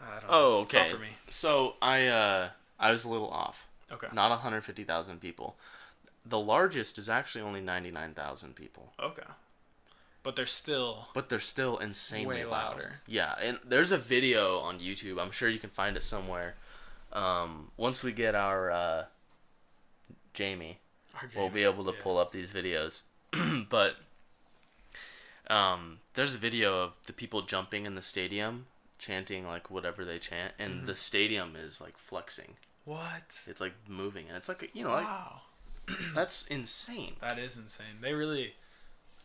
[0.00, 0.56] I don't Oh, know.
[0.62, 0.88] Okay.
[0.90, 1.08] for me.
[1.28, 2.48] So I uh
[2.80, 3.68] I was a little off.
[3.92, 4.08] Okay.
[4.12, 5.56] Not 150,000 people.
[6.26, 8.92] The largest is actually only 99,000 people.
[9.02, 9.22] Okay.
[10.22, 11.08] But they're still.
[11.12, 12.76] But they're still insanely Way loud.
[12.76, 13.00] louder.
[13.06, 15.20] Yeah, and there's a video on YouTube.
[15.20, 16.54] I'm sure you can find it somewhere.
[17.12, 19.04] Um, once we get our uh,
[20.32, 20.78] Jamie,
[21.36, 22.02] we'll be able to yeah.
[22.02, 23.02] pull up these videos.
[23.68, 23.96] but
[25.48, 28.66] um, there's a video of the people jumping in the stadium,
[28.98, 30.86] chanting like whatever they chant, and Mm-hmm.
[30.86, 32.54] the stadium is like flexing.
[32.86, 33.42] What?
[33.46, 35.42] It's like moving, and it's like you know, like Wow.
[36.14, 37.16] that's insane.
[37.20, 38.00] That is insane.
[38.00, 38.54] They really,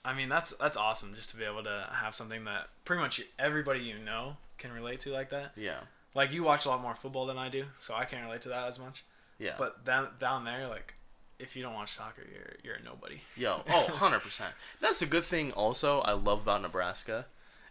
[0.04, 3.22] I mean, that's that's awesome just to be able to have something that pretty much
[3.38, 5.52] everybody you know can relate to like that.
[5.56, 5.80] Yeah,
[6.14, 8.50] Like you watch a lot more football than I do, so I can't relate to
[8.50, 9.04] that as much.
[9.38, 9.54] yeah.
[9.58, 10.96] But down down there, like,
[11.40, 13.22] if you don't watch soccer, you're you're a nobody.
[13.38, 14.42] Yo, oh, 100%.
[14.82, 17.26] That's a good thing also I love about Nebraska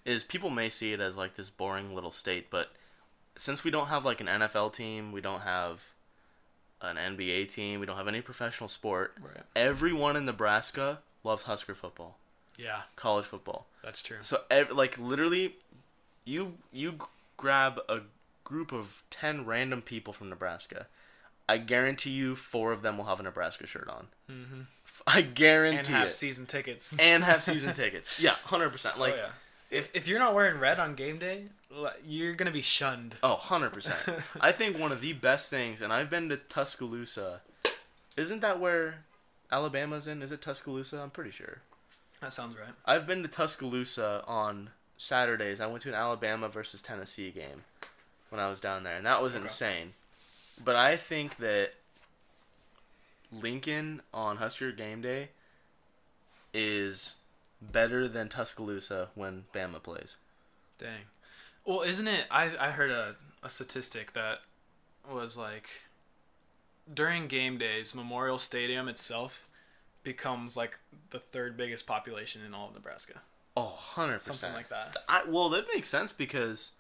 [0.05, 2.73] is people may see it as like this boring little state, but
[3.37, 5.93] since we don't have like an NFL team, we don't have
[6.81, 9.43] an NBA team, we don't have any professional sport, Right.
[9.57, 12.19] everyone in Nebraska loves Husker football,
[12.57, 13.67] Yeah, college football.
[13.83, 14.19] that's true.
[14.23, 15.57] So ev- like literally
[16.25, 16.99] you you
[17.37, 18.01] grab a
[18.45, 20.87] group of 10 random people from Nebraska.
[21.49, 24.09] I guarantee you four of them will have a Nebraska shirt on.
[24.31, 24.61] Mm-hmm.
[25.07, 26.95] I guarantee And have it season tickets.
[26.99, 28.21] and have season tickets.
[28.21, 28.99] Yeah, hundred percent.
[28.99, 29.29] Like, oh, yeah.
[29.71, 31.45] If, if you're not wearing red on game day,
[32.07, 33.17] you're gonna be shunned.
[33.23, 34.23] oh, 100 percent.
[34.41, 37.43] I think one of the best things, and I've been to Tuscaloosa.
[38.17, 39.05] Isn't that where
[39.53, 40.23] Alabama's in?
[40.23, 40.99] Is it Tuscaloosa?
[41.01, 41.59] I'm pretty sure.
[42.21, 42.75] That sounds right.
[42.85, 45.61] I've been to Tuscaloosa on Saturdays.
[45.61, 47.63] I went to an Alabama versus Tennessee game
[48.31, 49.43] when I was down there, and that was Okay.
[49.43, 49.91] insane.
[50.65, 51.73] But I think that
[53.31, 55.29] Lincoln on Husker game day
[56.55, 57.17] is
[57.61, 60.17] better than Tuscaloosa when Bama plays.
[60.79, 61.07] Dang.
[61.65, 62.27] Well, isn't it?
[62.31, 64.41] I I heard a, a statistic that
[65.11, 65.69] was like
[66.93, 69.51] during game days, Memorial Stadium itself
[70.03, 70.79] becomes like
[71.11, 73.21] the third biggest population in all of Nebraska.
[73.57, 74.21] Oh, 100%.
[74.21, 74.97] Something like that.
[75.09, 76.73] I, well, that makes sense because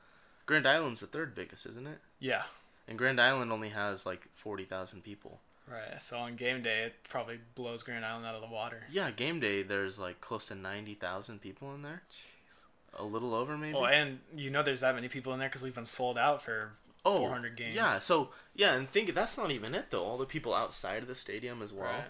[0.46, 1.98] Grand Island's the third biggest, isn't it?
[2.20, 2.44] Yeah.
[2.86, 5.40] And Grand Island only has like 40,000 people.
[5.70, 6.00] Right.
[6.00, 8.84] So on game day, it probably blows Grand Island out of the water.
[8.90, 12.02] Yeah, game day, there's like close to 90,000 people in there.
[12.10, 12.62] Jeez.
[12.98, 13.74] A little over, maybe?
[13.74, 16.42] Well, and you know there's that many people in there because we've been sold out
[16.42, 16.72] for
[17.04, 17.74] oh, 400 games.
[17.74, 20.04] Yeah, so, yeah, and think that's not even it, though.
[20.04, 21.84] All the people outside of the stadium as well.
[21.84, 22.04] Right.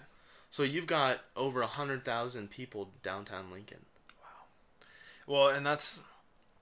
[0.49, 3.85] So you've got over 100,000 people downtown Lincoln.
[4.19, 4.45] Wow.
[5.27, 6.01] Well, and that's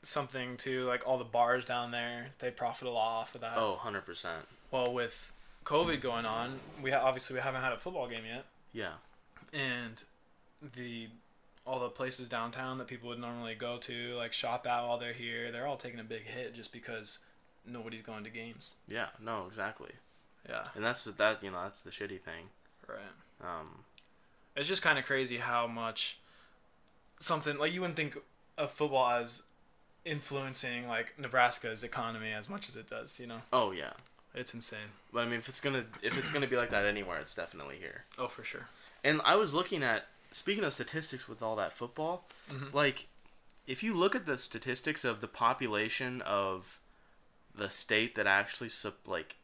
[0.02, 0.86] something too.
[0.86, 3.54] Like all the bars down there, they profit a lot off of that.
[3.56, 4.28] Oh, 100%.
[4.72, 5.32] Well, with
[5.68, 8.93] COVID going on, we ha- obviously we haven't had a football game yet, Yeah.
[9.53, 10.01] and
[10.61, 11.09] the
[11.65, 15.11] all the places downtown that people would normally go to, like shop out while they're
[15.11, 17.20] here, they're all taking a big hit just because
[17.65, 18.76] nobody's going to games.
[18.88, 19.91] Yeah, no, exactly.
[20.47, 20.63] Yeah.
[20.76, 22.45] And that's that, you know, that's the shitty thing.
[22.88, 22.99] Right.
[23.41, 23.84] Um,
[24.55, 26.20] It's just kind of crazy how much
[27.20, 28.18] something like you wouldn't think
[28.57, 29.43] of football as
[30.05, 33.20] influencing like Nebraska's economy as much as it does.
[33.20, 33.91] You know, oh, yeah.
[34.38, 34.92] It's insane.
[35.12, 37.78] But I mean, if it's gonna if it's gonna be like that anywhere, it's definitely
[37.78, 38.06] here.
[38.18, 38.68] Oh, for sure.
[39.04, 42.74] And I was looking at speaking of statistics with all that football, Mhm.
[42.74, 43.08] like
[43.66, 46.80] if you look at the statistics of the population of
[47.54, 48.70] the state that actually
[49.06, 49.36] like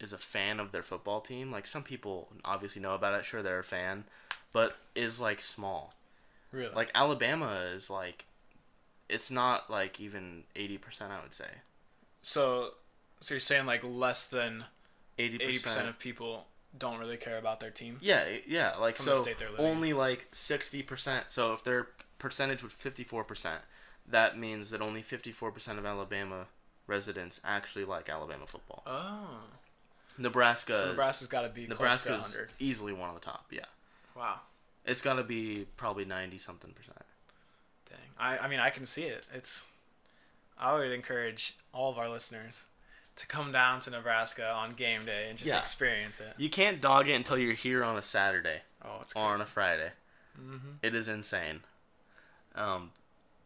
[0.00, 3.42] is a fan of their football team, like some people obviously know about it, sure
[3.42, 4.04] they're a fan,
[4.52, 5.94] but is like small.
[6.52, 6.74] Really.
[6.74, 8.24] Like Alabama is like
[9.08, 11.50] it's not like even 80% I would say.
[12.22, 12.74] so,
[13.26, 14.66] so you're saying like less than
[15.18, 16.46] 80%, eighty percent of people
[16.78, 17.98] don't really care about their team.
[18.00, 21.24] Yeah, yeah, like From so state they're living only like 60%.
[21.26, 21.88] So if their
[22.20, 23.50] percentage was 54%,
[24.06, 26.46] that means that only 54% of Alabama
[26.86, 28.84] residents actually like Alabama football.
[28.86, 29.40] Oh.
[30.16, 30.74] Nebraska.
[30.74, 33.46] So Nebraska's got to be Nebraska close easily one of the top.
[33.50, 33.64] Yeah.
[34.16, 34.38] Wow.
[34.84, 37.04] It's got to be probably 90 something percent.
[37.90, 37.98] Dang.
[38.20, 39.26] I, I mean, I can see it.
[39.34, 39.66] It's.
[40.56, 42.66] I would encourage all of our listeners
[43.16, 45.58] to come down to Nebraska on game day and just Yeah.
[45.58, 46.34] experience it.
[46.36, 49.46] You can't dog it until you're here on a Saturday Oh, it's or on a
[49.46, 49.92] Friday.
[50.38, 50.72] mm-hmm.
[50.82, 51.62] It is insane.
[52.54, 52.92] Um,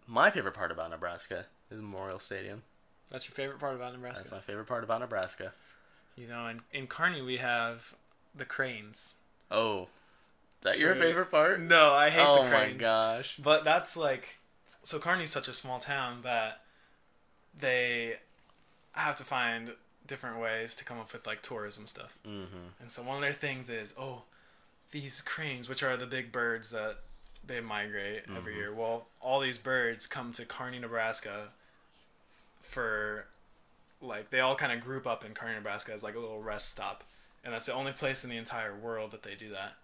[0.07, 2.63] my favorite part about Nebraska is Memorial Stadium.
[3.11, 4.23] That's your favorite part about Nebraska.
[4.25, 5.53] That's my favorite part about Nebraska.
[6.17, 7.95] You know, in in Kearney we have
[8.35, 9.17] the cranes.
[9.51, 9.89] Oh, is
[10.63, 11.61] that your favorite part?
[11.61, 12.65] No, I hate oh the cranes.
[12.71, 13.37] Oh my gosh.
[13.37, 14.39] But that's like,
[14.83, 16.63] so Kearney's such a small town that
[17.59, 18.17] they
[19.01, 19.73] have to find
[20.07, 22.19] different ways to come up with like tourism stuff.
[22.27, 22.81] Mm-hmm.
[22.81, 24.23] And so one of their things is, oh,
[24.91, 26.97] these cranes, which are the big birds that
[27.47, 28.57] they migrate every Mhm.
[28.57, 28.73] year.
[28.75, 31.49] Well, all these birds come to Kearney, Nebraska
[32.61, 33.27] for
[34.03, 36.71] like they all kind of group up in Kearney, Nebraska as like a little rest
[36.71, 37.05] stop.
[37.45, 39.75] And that's the only place in the entire world that they do that.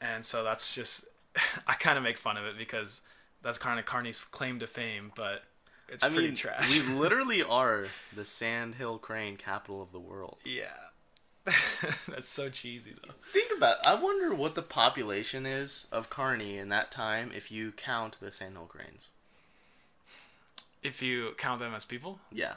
[0.00, 1.06] And so that's just
[1.66, 3.02] I kind of make fun of it because
[3.42, 5.44] that's kind of Kearney's claim to fame, but
[5.88, 6.80] it's I pretty mean, trash.
[6.86, 10.36] we literally are the Sandhill Crane capital of the world.
[10.44, 10.68] yeah.
[12.08, 13.12] that's so cheesy though.
[13.32, 13.76] Think about.
[13.78, 13.86] It.
[13.86, 18.32] I wonder what the population is of Kearney in that time if you count the
[18.32, 19.10] Sandhill Cranes.
[20.82, 22.54] If you count them as people, Yeah,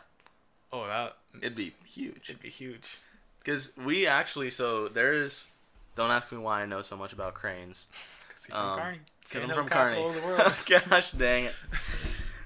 [0.74, 2.30] oh that it'd be huge.
[2.30, 2.98] it'd be huge.
[3.40, 5.50] Because we actually, so there's.
[5.94, 7.88] Don't ask me why I know so much about cranes.
[8.40, 10.54] From Um, I'm from capital of the world.
[10.90, 11.56] Gosh dang it.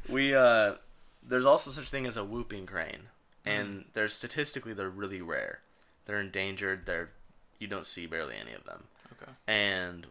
[0.10, 0.76] We uh,
[1.26, 3.04] there's also such thing as a whooping crane,
[3.46, 5.60] and they're statistically they're really rare.
[6.06, 6.86] They're endangered.
[6.86, 7.10] They're
[7.60, 8.84] you don't see barely any of them.
[9.14, 9.32] okay.
[9.48, 10.08] And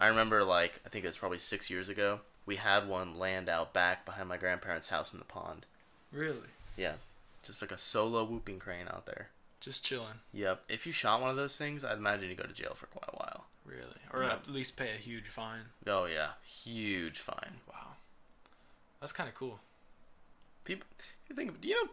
[0.00, 2.20] I remember like I think it was probably six years ago.
[2.46, 5.64] We had one land out back behind my grandparents' house in the pond.
[6.12, 6.50] Really?
[6.76, 6.94] Yeah,
[7.42, 9.28] just like a solo whooping crane out there.
[9.60, 10.20] Just chilling.
[10.34, 10.64] Yep.
[10.68, 13.08] If you shot one of those things, I'd imagine you go to jail for quite
[13.12, 13.46] a while.
[13.64, 13.80] Really?
[14.12, 14.32] Or Yeah.
[14.34, 15.62] at least pay a huge fine.
[15.86, 17.60] Oh yeah, huge fine.
[17.72, 17.93] Wow.
[19.04, 19.60] That's kind of cool.
[20.64, 20.86] People,
[21.28, 21.60] you think?
[21.60, 21.90] Do you know?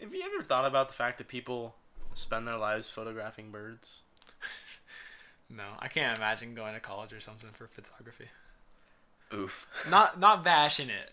[0.00, 1.74] Have you ever thought about the fact that people
[2.14, 4.04] spend their lives photographing birds?
[5.48, 8.24] No, I can't imagine going to college or something for photography.
[9.32, 9.68] Oof.
[9.90, 11.12] Not not bashing it,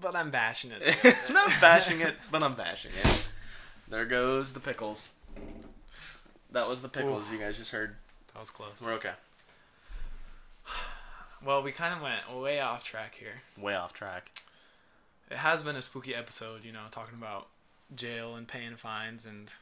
[0.00, 0.82] but I'm bashing it.
[0.82, 1.16] a little bit.
[1.32, 3.26] Not bashing it, but I'm bashing it.
[3.88, 5.14] There goes the pickles.
[6.52, 7.32] That was the pickles Oof.
[7.32, 7.96] you guys just heard.
[8.34, 8.80] That was close.
[8.86, 9.14] We're okay.
[11.44, 13.42] Well, we kind of went way off track here.
[13.60, 14.32] Way off track.
[15.30, 17.48] It has been a spooky episode, you know, talking about
[17.94, 19.52] jail and paying fines and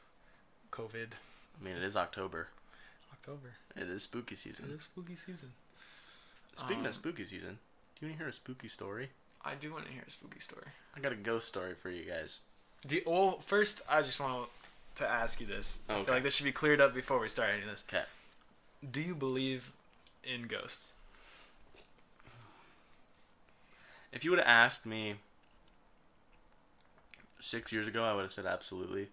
[0.71, 1.13] COVID.
[1.61, 2.49] I mean, it is October.
[3.13, 3.53] October.
[3.77, 4.67] It is spooky season.
[4.71, 5.53] It is spooky season.
[6.57, 7.59] Speaking Um, of spooky season,
[7.99, 9.11] do you want to hear a spooky story?
[9.45, 10.67] I do want to hear a spooky story.
[10.97, 12.41] I got a ghost story for you guys.
[12.87, 14.49] Do you, well, first, I just want
[14.97, 15.81] to ask you this.
[15.89, 16.05] I Okay.
[16.05, 17.85] feel like this should be cleared up before we start any of this.
[17.89, 18.05] Okay.
[18.89, 19.73] Do you believe
[20.23, 20.93] in ghosts?
[24.15, 25.17] If you would have asked me
[27.39, 29.09] six years ago, I would have said absolutely.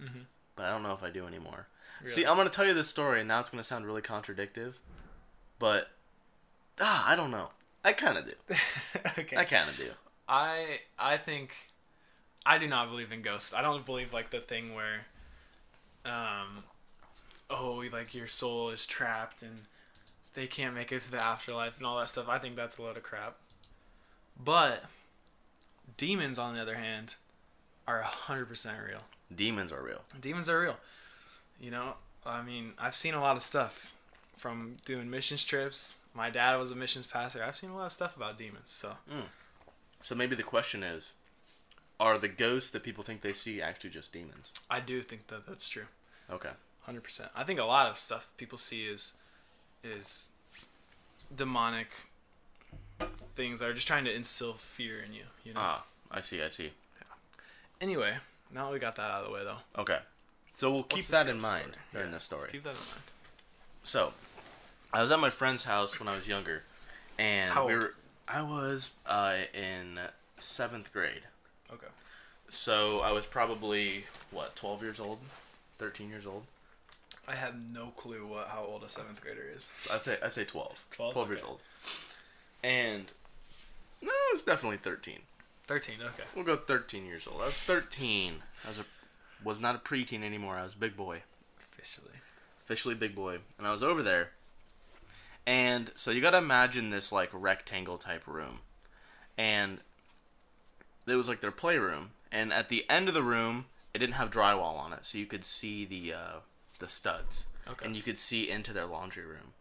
[0.00, 0.20] Mm-hmm.
[0.56, 1.66] But I don't know if I do anymore.
[2.06, 4.78] See, I'm gonna tell you this story, and now it's gonna sound really contradictive,
[5.58, 5.88] but
[6.80, 7.50] ah, I don't know.
[7.84, 8.32] I kind of do.
[9.18, 9.36] okay.
[9.36, 9.90] I kind of do.
[10.28, 11.54] I I think
[12.44, 13.54] I do not believe in ghosts.
[13.54, 15.06] I don't believe like the thing where
[16.04, 16.64] um
[17.48, 19.60] oh like your soul is trapped and
[20.34, 22.28] they can't make it to the afterlife and all that stuff.
[22.28, 23.36] I think that's a load of crap.
[24.42, 24.84] But
[25.96, 27.14] demons on the other hand
[27.86, 29.00] are 100% real.
[29.34, 30.02] Demons are real.
[30.20, 30.76] Demons are real.
[31.60, 31.94] You know,
[32.26, 33.92] I mean, I've seen a lot of stuff
[34.36, 36.00] from doing missions trips.
[36.14, 37.42] My dad was a missions pastor.
[37.42, 38.70] I've seen a lot of stuff about demons.
[38.70, 39.24] So, mm.
[40.02, 41.12] So maybe the question is,
[41.98, 44.52] are the ghosts that people think they see actually just demons?
[44.68, 45.86] I do think that that's true.
[46.30, 46.50] Okay.
[46.82, 47.30] Hundred percent.
[47.34, 49.14] I think a lot of stuff people see is
[49.82, 50.30] is
[51.34, 51.88] demonic
[53.34, 55.24] things that are just trying to instill fear in you.
[55.44, 55.60] You know.
[55.62, 56.42] Ah, I see.
[56.42, 56.70] I see.
[57.80, 58.14] anyway,
[58.52, 59.80] now we got that out of the way, though.
[59.80, 59.98] Okay.
[60.54, 61.76] So we'll keep that in mind story?
[61.92, 62.14] during Yeah.
[62.14, 62.48] this story.
[62.52, 63.02] Keep that in mind.
[63.82, 64.12] So,
[64.92, 66.62] I was at my friend's house when I was younger,
[67.18, 67.94] and How we were.
[68.26, 69.98] I was uh, in
[70.38, 71.22] seventh grade.
[71.72, 71.88] Okay.
[72.48, 75.18] So I was probably what, twelve years old,
[75.76, 76.44] thirteen years old.
[77.26, 79.72] I have no clue what how old a seventh grader is.
[79.92, 80.84] I'd say I'd say 12.
[80.90, 81.12] 12?
[81.14, 81.60] 12 years old.
[82.64, 83.12] And
[84.02, 85.20] no, it's definitely thirteen.
[85.66, 85.96] Thirteen.
[86.02, 86.24] Okay.
[86.34, 87.42] We'll go thirteen years old.
[87.42, 88.36] I was thirteen.
[88.64, 88.84] I was a
[89.44, 90.56] was not a preteen anymore.
[90.56, 91.22] I was a big boy.
[91.72, 92.16] Officially.
[92.64, 94.30] officially big boy, and I was over there.
[95.46, 98.60] And so you gotta imagine this like rectangle type room,
[99.36, 99.80] and
[101.06, 102.10] it was like their playroom.
[102.32, 105.26] And at the end of the room, it didn't have drywall on it, so you
[105.26, 106.32] could see the uh,
[106.78, 107.84] the studs, Okay.
[107.84, 109.52] and you could see into their laundry room.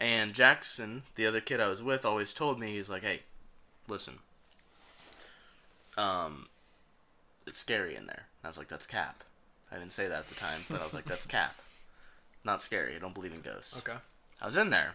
[0.00, 3.22] And Jackson, the other kid I was with, always told me he's like, "Hey,
[3.88, 4.18] listen,
[5.96, 6.46] um,
[7.46, 9.24] it's scary in there." And I was like, "That's Cap."
[9.72, 11.56] I didn't say that at the time, but I was like, "That's Cap."
[12.44, 12.94] Not scary.
[12.94, 13.78] I don't believe in ghosts.
[13.80, 13.98] Okay.
[14.40, 14.94] I was in there,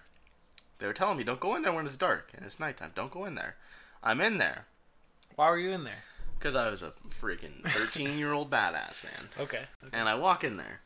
[0.78, 2.91] They were telling me, don't go in there when it's dark and it's nighttime.
[2.95, 3.58] Don't go in there.
[4.01, 4.66] I'm in there
[5.36, 6.04] Why were you in there?
[6.39, 9.28] because I was a freaking 13 year old badass man.
[9.38, 9.64] Okay.
[9.91, 10.80] And I walk in there,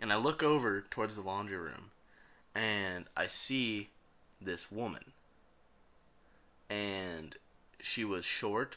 [0.00, 1.91] and I look over towards the laundry room,
[2.54, 3.90] and I see
[4.40, 5.12] this woman.
[6.68, 7.36] And
[7.80, 8.76] she was short,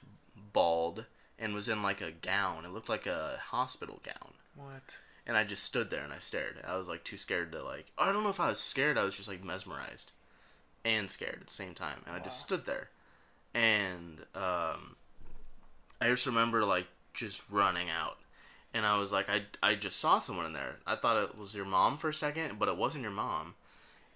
[0.53, 1.05] bald,
[1.39, 2.65] and was in like a gown.
[2.65, 4.33] It looked like a hospital gown.
[4.55, 4.99] What?
[5.27, 6.57] And I just stood there and I stared.
[6.67, 7.91] I was like too scared to like.
[7.97, 8.97] I don't know if I was scared.
[8.97, 10.11] I was just like mesmerized,
[10.83, 12.01] and scared at the same time.
[12.05, 12.89] And I just stood there,
[13.53, 14.95] and um,
[15.99, 18.17] I just remember like just running out,
[18.73, 20.77] and I was like, I I just saw someone in there.
[20.85, 23.55] I thought it was your mom for a second, but it wasn't your mom.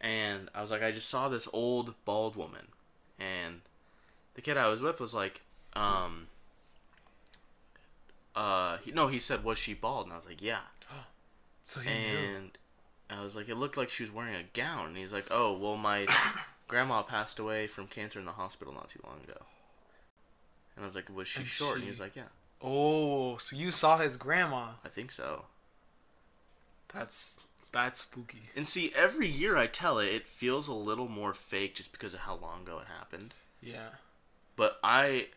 [0.02, 2.68] And I was like, I just saw this old bald woman,
[3.20, 3.62] and
[4.36, 5.42] the kid I was with was like,
[5.74, 6.28] um.
[8.36, 10.60] Uh, he, no, he said, "Was she bald?" And I was like, "Yeah."
[11.62, 11.90] So knew.
[11.92, 12.58] and
[13.12, 14.88] I was like, it looked like she was wearing a gown.
[14.88, 16.08] And he's like, oh, well, my
[16.68, 19.46] grandma passed away from cancer in the hospital not too long ago.
[20.76, 21.76] And I was like, was she And short?
[21.76, 22.24] And he was like, yeah,
[22.62, 24.70] Oh, so you saw his grandma?
[24.84, 25.46] I think so.
[26.94, 27.40] That's
[27.72, 28.42] that's spooky.
[28.56, 32.14] And see, every year I tell it, it feels a little more fake just because
[32.14, 33.34] of how long ago it happened.
[33.62, 33.90] Yeah.
[34.56, 35.28] But I,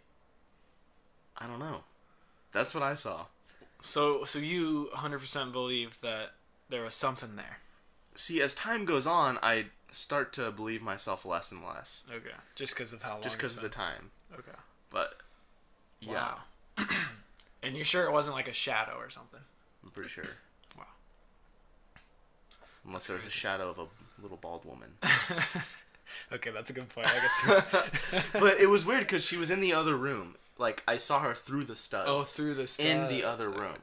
[1.39, 1.85] I don't know.
[2.53, 3.27] That's what I saw.
[3.81, 6.33] So so you 100% believe that
[6.69, 7.59] there was something there.
[8.15, 12.31] See, as time goes on, I start to believe myself less and less, Okay.
[12.55, 13.23] Just because of how long.
[13.23, 14.11] just because of the time.
[14.35, 14.53] Okay.
[14.91, 15.17] But
[16.01, 16.35] yeah,
[16.79, 16.87] Wow.
[17.63, 19.41] and you're sure it wasn't like a shadow or something?
[19.85, 20.25] I'm pretty sure.
[22.87, 23.87] Unless there was a shadow of a
[24.21, 24.91] little bald woman.
[26.33, 27.09] Okay, that's a good point.
[27.09, 28.31] I guess.
[28.33, 30.37] but it was weird because she was in the other room.
[30.59, 32.07] Like I saw her through the studs.
[32.09, 32.89] oh, through the studs.
[32.89, 33.77] in the other room,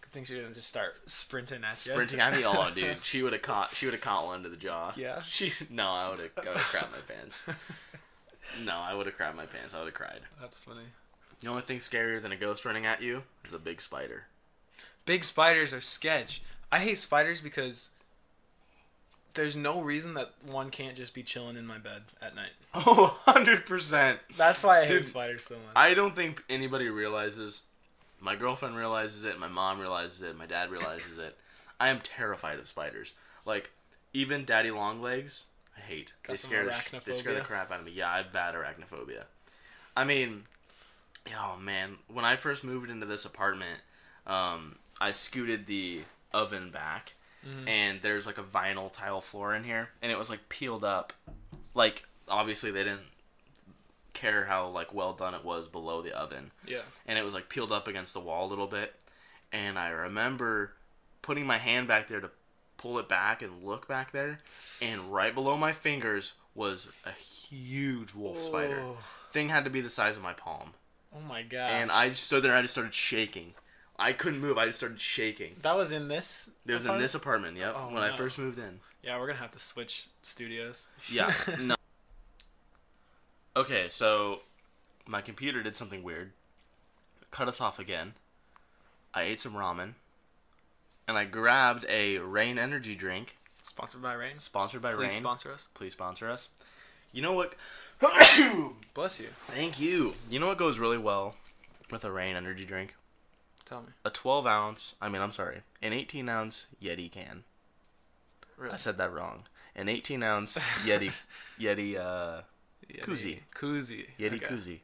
[0.00, 1.92] Good thing she didn't just start sprinting at you.
[1.92, 2.42] sprinting at me.
[2.44, 3.74] Oh, dude, she would have caught.
[3.74, 4.92] She would have caught one to the jaw.
[4.96, 5.22] Yeah.
[5.28, 6.30] She no, I would have.
[6.36, 7.42] I would have crapped my pants.
[8.64, 9.74] No, I would have crapped my pants.
[9.74, 10.20] I would have cried.
[10.40, 10.84] That's funny.
[11.40, 14.24] The only thing scarier than a ghost running at you is a big spider.
[15.04, 16.42] Big spiders are sketch.
[16.72, 17.90] I hate spiders because
[19.34, 22.50] there's no reason that one can't just be chilling in my bed at night.
[22.74, 24.18] Oh, 100%.
[24.36, 25.74] That's why I hate spiders so much.
[25.74, 27.62] I don't think anybody realizes.
[28.20, 29.38] My girlfriend realizes it.
[29.38, 30.36] My mom realizes it.
[30.36, 31.36] My dad realizes it.
[31.80, 33.12] I am terrified of spiders.
[33.46, 33.70] Like
[34.12, 36.12] even daddy long legs, I hate.
[36.22, 37.92] Got they some scare the, they scare the crap out of me.
[37.92, 39.24] Yeah, I have bad arachnophobia.
[39.96, 40.44] I mean,
[41.36, 43.80] oh man, when I first moved into this apartment,
[44.26, 46.02] um, I scooted the
[46.32, 47.14] oven back,
[47.46, 47.68] Mm-hmm.
[47.68, 51.12] and there's like a vinyl tile floor in here, and it was like peeled up.
[51.74, 53.06] Like obviously they didn't
[54.12, 56.80] care how like well done it was below the oven yeah.
[57.06, 58.94] and it was like peeled up against the wall a little bit.
[59.52, 60.72] And I remember
[61.22, 62.30] putting my hand back there to
[62.76, 64.40] pull it back and look back there,
[64.82, 68.80] and right below my fingers was a huge wolf spider.
[68.82, 68.98] Oh.
[69.30, 70.72] Thing had to be the size of my palm,
[71.14, 71.70] Oh my god.
[71.70, 73.54] and I stood there and I just started shaking.
[73.98, 74.56] I couldn't move.
[74.58, 75.56] I just started shaking.
[75.62, 76.50] That was in this.
[76.66, 77.02] It was in apartment?
[77.02, 77.56] this apartment.
[77.56, 78.12] Yep, Oh, when I no.
[78.14, 78.78] first moved in.
[79.02, 80.88] Yeah, we're gonna have to switch studios.
[81.10, 81.32] Yeah.
[81.60, 81.74] no.
[83.56, 84.40] Okay, so
[85.06, 86.30] my computer did something weird.
[87.30, 88.14] Cut us off again.
[89.14, 89.94] I ate some ramen.
[91.08, 94.38] And I grabbed a Reign energy drink, Sponsored by Reign.
[94.38, 95.08] sponsored by Reign.
[95.08, 95.22] Please Reign.
[95.22, 95.68] sponsor us.
[95.74, 96.48] Please sponsor us.
[97.12, 97.54] You know what?
[98.94, 99.28] Bless you.
[99.48, 100.14] Thank you.
[100.30, 101.34] You know what goes really well
[101.90, 102.94] with a Reign energy drink?
[103.68, 103.88] Tell me.
[104.04, 107.44] A 12 ounce, I mean, I'm sorry, an 18 ounce Yeti can.
[108.56, 108.72] Really?
[108.72, 109.42] I said that wrong.
[109.76, 111.12] An 18 ounce Yeti,
[111.60, 112.42] Yeti, uh,
[112.90, 113.02] Yeti.
[113.04, 113.38] Koozie.
[113.54, 114.06] Koozie.
[114.18, 114.46] Yeti Okay.
[114.46, 114.78] koozie.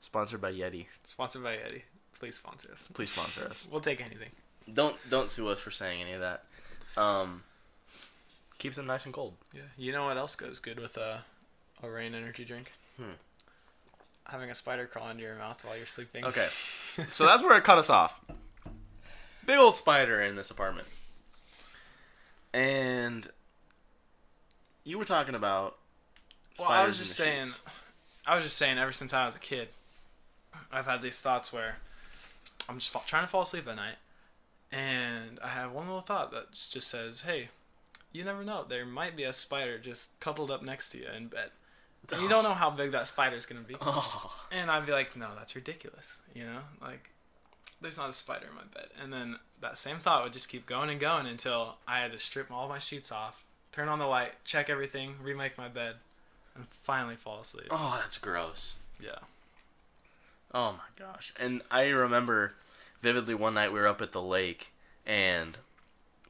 [0.00, 0.86] Sponsored by Yeti.
[1.04, 1.82] Sponsored by Yeti.
[2.18, 2.88] Please sponsor us.
[2.92, 3.66] Please sponsor us.
[3.72, 4.30] We'll take anything.
[4.72, 6.44] Don't don't sue us for saying any of that.
[6.96, 7.42] Um,
[8.58, 9.34] keeps them nice and cold.
[9.54, 9.62] Yeah.
[9.76, 11.22] You know what else goes good with a
[11.82, 12.72] a Reign energy drink?
[12.98, 13.16] Hmm.
[14.26, 16.24] Having a spider crawl into your mouth while you're sleeping.
[16.24, 16.46] Okay,
[17.08, 18.20] so that's where it cut us off.
[19.46, 20.88] Big old spider in this apartment,
[22.52, 23.28] and
[24.84, 25.76] you were talking about.
[26.58, 27.46] Well, I spiders was just saying.
[27.46, 27.62] sheets.
[28.26, 28.78] I was just saying.
[28.78, 29.68] Ever since I was a kid,
[30.72, 31.76] I've had these thoughts where
[32.68, 33.96] I'm just trying to fall asleep at night,
[34.72, 37.48] and I have one little thought that just says, "Hey,
[38.14, 38.64] you never know.
[38.66, 41.50] There might be a spider just coupled up next to you in bed.
[42.12, 45.16] And you don't know how big that spider's gonna be." Oh, And I'd be like,
[45.16, 47.10] "No, that's ridiculous." You know, like
[47.80, 48.88] there's not a spider in my bed.
[49.00, 52.18] And then that same thought would just keep going and going until I had to
[52.18, 55.96] strip all my sheets off, turn on the light, check everything, remake my bed,
[56.54, 57.66] and finally fall asleep.
[57.70, 58.76] oh, that's gross.
[59.00, 59.18] Yeah.
[60.52, 61.32] Oh my gosh.
[61.38, 62.54] And I remember
[63.02, 64.72] vividly one night we were up at the lake
[65.04, 65.58] and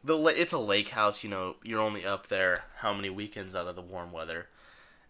[0.02, 3.54] the la- it's a lake house, you know, you're only up there how many weekends
[3.54, 4.48] out of the warm weather.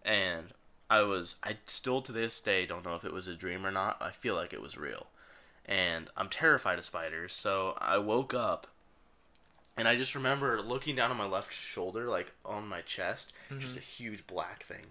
[0.04, 0.52] And
[0.90, 3.70] I was I still to this day don't know if it was a dream or
[3.70, 3.96] not.
[4.00, 5.06] I feel like it was real,
[5.64, 7.32] and I'm terrified of spiders.
[7.32, 8.66] So I woke up,
[9.76, 13.60] and I just remember looking down on my left shoulder, like on my chest, mm-hmm.
[13.60, 14.86] just a huge black thing,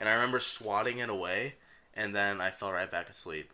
[0.00, 1.54] and I remember swatting it away,
[1.94, 3.52] and then I fell right back asleep.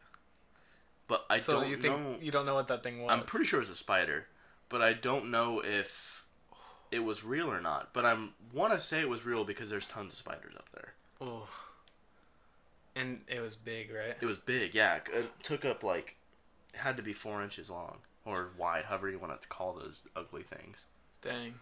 [1.08, 2.16] But I so don't you think know.
[2.20, 3.10] you don't know what that thing was?
[3.10, 4.28] I'm pretty sure it was a spider,
[4.68, 6.21] but I don't know if
[6.92, 7.92] it was real or not.
[7.92, 10.94] But I'm want to say it was real because there's tons of spiders up there.
[11.20, 11.48] Oh.
[12.94, 14.16] And it was big, right?
[14.20, 15.00] It was big, yeah.
[15.12, 16.16] It took up like,
[16.74, 20.02] it had to be four inches long or wide, however you want to call those
[20.14, 20.86] ugly things.
[21.22, 21.54] Dang.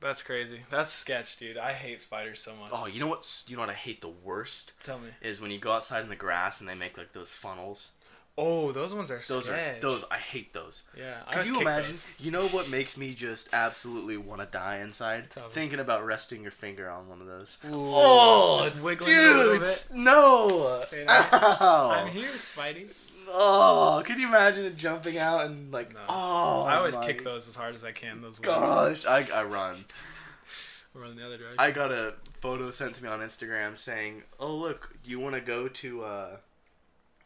[0.00, 0.60] That's crazy.
[0.70, 1.56] That's sketch, dude.
[1.56, 2.70] I hate spiders so much.
[2.72, 3.44] Oh, you know what?
[3.46, 5.08] You know what I hate the worst Tell me.
[5.22, 7.92] is when you go outside in the grass and they make like those funnels.
[8.36, 9.76] Oh, those ones are Those sketch.
[9.76, 10.04] are those.
[10.10, 10.82] I hate those.
[10.98, 11.18] Yeah.
[11.28, 11.92] I Could you imagine?
[11.92, 12.10] those.
[12.18, 15.30] You know what makes me just absolutely want to die inside?
[15.30, 15.50] Tell me.
[15.52, 17.58] Thinking about resting your finger on one of those.
[17.66, 20.82] Ooh, Oh, just wiggling it a dude, no!
[21.08, 21.90] Ow.
[21.94, 22.86] I'm here, Spidey.
[23.28, 25.94] Oh, could you imagine it jumping out and like?
[25.94, 26.00] No.
[26.08, 28.20] Oh, I always my kick those as hard as I can.
[28.20, 28.38] Those.
[28.38, 29.84] Gosh, I, I run.
[30.94, 31.58] We're in the other direction.
[31.58, 35.34] I got a photo sent to me on Instagram saying, "Oh look, do you want
[35.36, 36.36] to go to uh,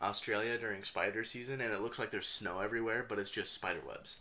[0.03, 3.81] Australia during spider season?" And it looks like there's snow everywhere, but it's just spider
[3.87, 4.17] webs.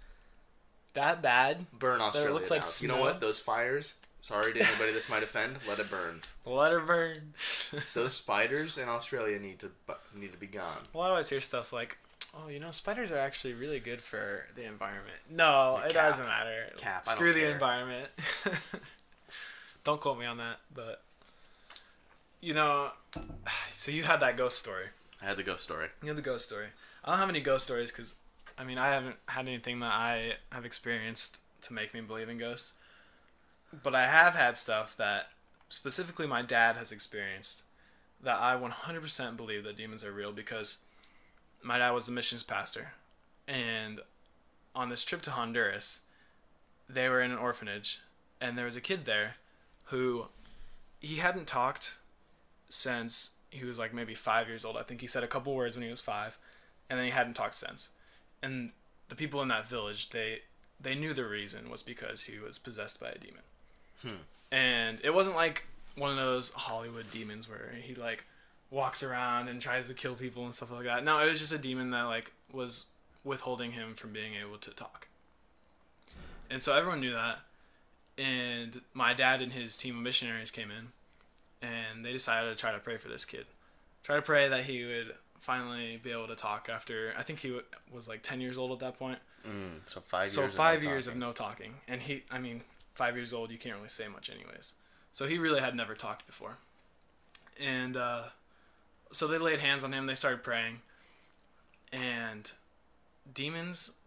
[0.93, 1.67] that bad?
[1.71, 2.31] Burn Australia.
[2.31, 2.71] It looks like down.
[2.81, 3.03] You know snow?
[3.03, 3.19] what?
[3.19, 3.93] Those fires.
[4.21, 5.57] Sorry to anybody this might offend.
[5.69, 6.21] Let it burn.
[6.45, 7.33] Let it burn.
[7.93, 9.71] Those spiders in Australia need to
[10.15, 10.81] need to be gone.
[10.93, 11.97] well, I always hear stuff like,
[12.35, 16.65] "Oh, you know, spiders are actually really good for the environment." No, it doesn't matter.
[16.77, 17.51] Cap, Screw the care.
[17.51, 18.09] environment.
[19.83, 21.03] don't quote me on that, but
[22.41, 22.89] you know,
[23.69, 24.87] so you had that ghost story.
[25.21, 25.87] I had the ghost story.
[26.01, 26.67] You had the ghost story.
[27.03, 28.15] I don't have any ghost stories because,
[28.57, 32.37] I mean, I haven't had anything that I have experienced to make me believe in
[32.37, 32.73] ghosts.
[33.83, 35.29] But I have had stuff that
[35.69, 37.63] specifically my dad has experienced
[38.21, 40.79] that I 100% believe that demons are real because
[41.61, 42.93] my dad was a missions pastor.
[43.47, 44.01] And
[44.75, 46.01] on this trip to Honduras,
[46.89, 48.01] they were in an orphanage
[48.39, 49.35] and there was a kid there
[49.85, 50.27] who
[50.99, 51.97] he hadn't talked
[52.69, 54.77] since he was like maybe five years old.
[54.77, 56.37] I think he said a couple words when he was five,
[56.89, 57.89] and then he hadn't talked since.
[58.41, 58.71] And
[59.09, 60.39] the people in that village, they
[60.79, 63.43] they knew the reason was because he was possessed by a demon.
[64.01, 64.23] Hmm.
[64.51, 68.25] And it wasn't like one of those Hollywood demons where he like
[68.69, 71.03] walks around and tries to kill people and stuff like that.
[71.03, 72.87] No, it was just a demon that like was
[73.23, 75.07] withholding him from being able to talk.
[76.49, 77.39] And so everyone knew that.
[78.17, 80.89] And my dad and his team of missionaries came in
[81.61, 83.45] and they decided to try to pray for this kid.
[84.03, 87.51] Try to pray that he would finally be able to talk after I think he
[87.51, 87.59] wa-
[87.93, 89.19] was like 10 years old at that point.
[89.47, 90.53] Mm, so five So years.
[90.53, 91.21] 5 of no years talking.
[91.21, 91.73] of no talking.
[91.87, 92.61] And he I mean
[92.95, 94.75] 5 years old you can't really say much anyways.
[95.11, 96.57] So he really had never talked before.
[97.59, 98.23] And uh
[99.11, 100.81] so they laid hands on him, they started praying.
[101.93, 102.51] And
[103.31, 103.97] demons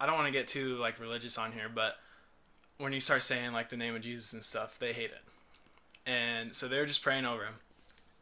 [0.00, 1.96] I don't want to get too like religious on here, but
[2.78, 5.22] when you start saying like the name of Jesus and stuff, they hate it.
[6.06, 7.54] And so they were just praying over him.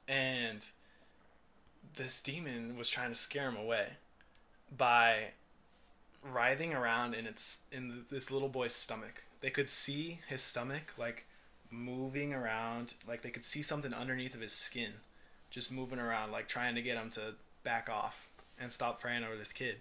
[0.08, 0.66] And
[1.96, 3.88] this demon was trying to scare him away
[4.76, 5.32] by
[6.22, 9.24] writhing around in its in this little boy's stomach.
[9.40, 11.26] They could see his stomach like
[11.70, 14.92] moving around, like they could see something underneath of his skin
[15.50, 18.28] just moving around like trying to get him to back off
[18.60, 19.76] and stop praying over this kid.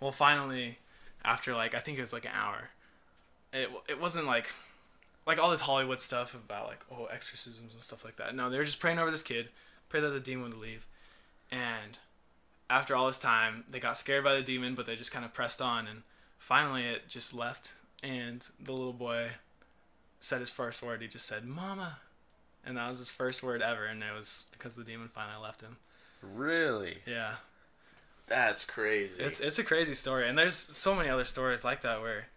[0.00, 0.78] Well, finally
[1.24, 2.70] after like I think it was like an hour.
[3.52, 4.54] It it wasn't like
[5.26, 8.34] like all this Hollywood stuff about like oh exorcisms and stuff like that.
[8.34, 9.48] No, they were just praying over this kid,
[9.88, 10.86] pray that the demon would leave,
[11.50, 11.98] and
[12.70, 15.32] after all this time, they got scared by the demon, but they just kind of
[15.34, 16.02] pressed on, and
[16.38, 19.28] finally it just left, and the little boy
[20.20, 21.02] said his first word.
[21.02, 21.98] He just said "mama,"
[22.64, 25.60] and that was his first word ever, and it was because the demon finally left
[25.60, 25.76] him.
[26.22, 26.98] Really?
[27.06, 27.34] Yeah,
[28.26, 29.22] That's crazy.
[29.22, 32.28] it's it's a crazy story, and there's so many other stories like that where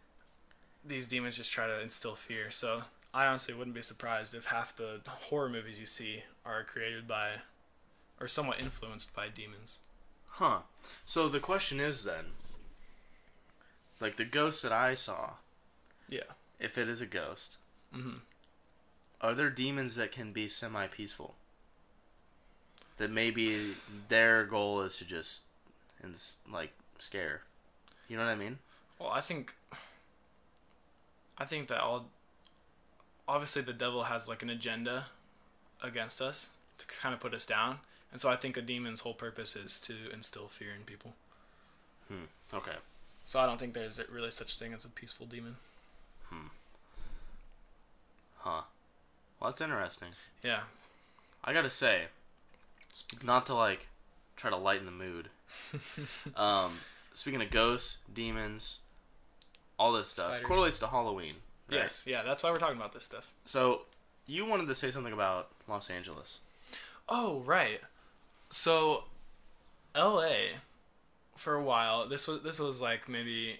[0.87, 2.49] these demons just try to instill fear.
[2.51, 2.83] So
[3.13, 7.33] I honestly wouldn't be surprised if half the horror movies you see are created by
[8.19, 9.79] or somewhat influenced by demons.
[10.29, 10.59] Huh.
[11.05, 12.25] So the question is then,
[13.99, 15.33] like the ghost that I saw,
[16.07, 16.23] Yeah.
[16.59, 17.57] if it is a ghost,
[17.93, 18.17] hmm
[19.19, 21.33] are there demons that can be semi-peaceful?
[22.97, 23.73] That maybe
[24.09, 25.45] their goal is to just,
[26.03, 27.41] ins- like, scare.
[28.07, 28.59] You know what I mean?
[28.99, 29.55] Well, I think
[31.37, 32.07] I think that all
[33.27, 35.07] obviously the devil has like an agenda
[35.83, 37.79] against us to kind of put us down.
[38.11, 41.13] And so I think a demon's whole purpose is to instill fear in people.
[42.07, 42.25] Hmm.
[42.53, 42.75] Okay.
[43.25, 45.55] So I don't think there's really such thing as a peaceful demon.
[46.29, 46.47] Hmm.
[48.37, 48.61] Huh.
[49.39, 50.09] Well, that's interesting.
[50.41, 50.61] Yeah.
[51.43, 52.05] I gotta say,
[53.23, 53.87] not to like
[54.35, 55.29] try to lighten the mood.
[56.35, 56.71] um,
[57.13, 58.81] speaking of ghosts, demons,
[59.79, 60.47] all this stuff Spiders.
[60.47, 61.35] correlates to Halloween.
[61.69, 61.79] right?
[61.79, 63.33] Yes, yeah, that's why we're talking about this stuff.
[63.45, 63.81] So
[64.25, 66.41] you wanted to say something about Los Angeles.
[67.09, 67.79] Oh, right.
[68.49, 69.05] So,
[69.95, 70.55] L.A.
[71.35, 72.07] for a while.
[72.07, 73.59] This was this was like maybe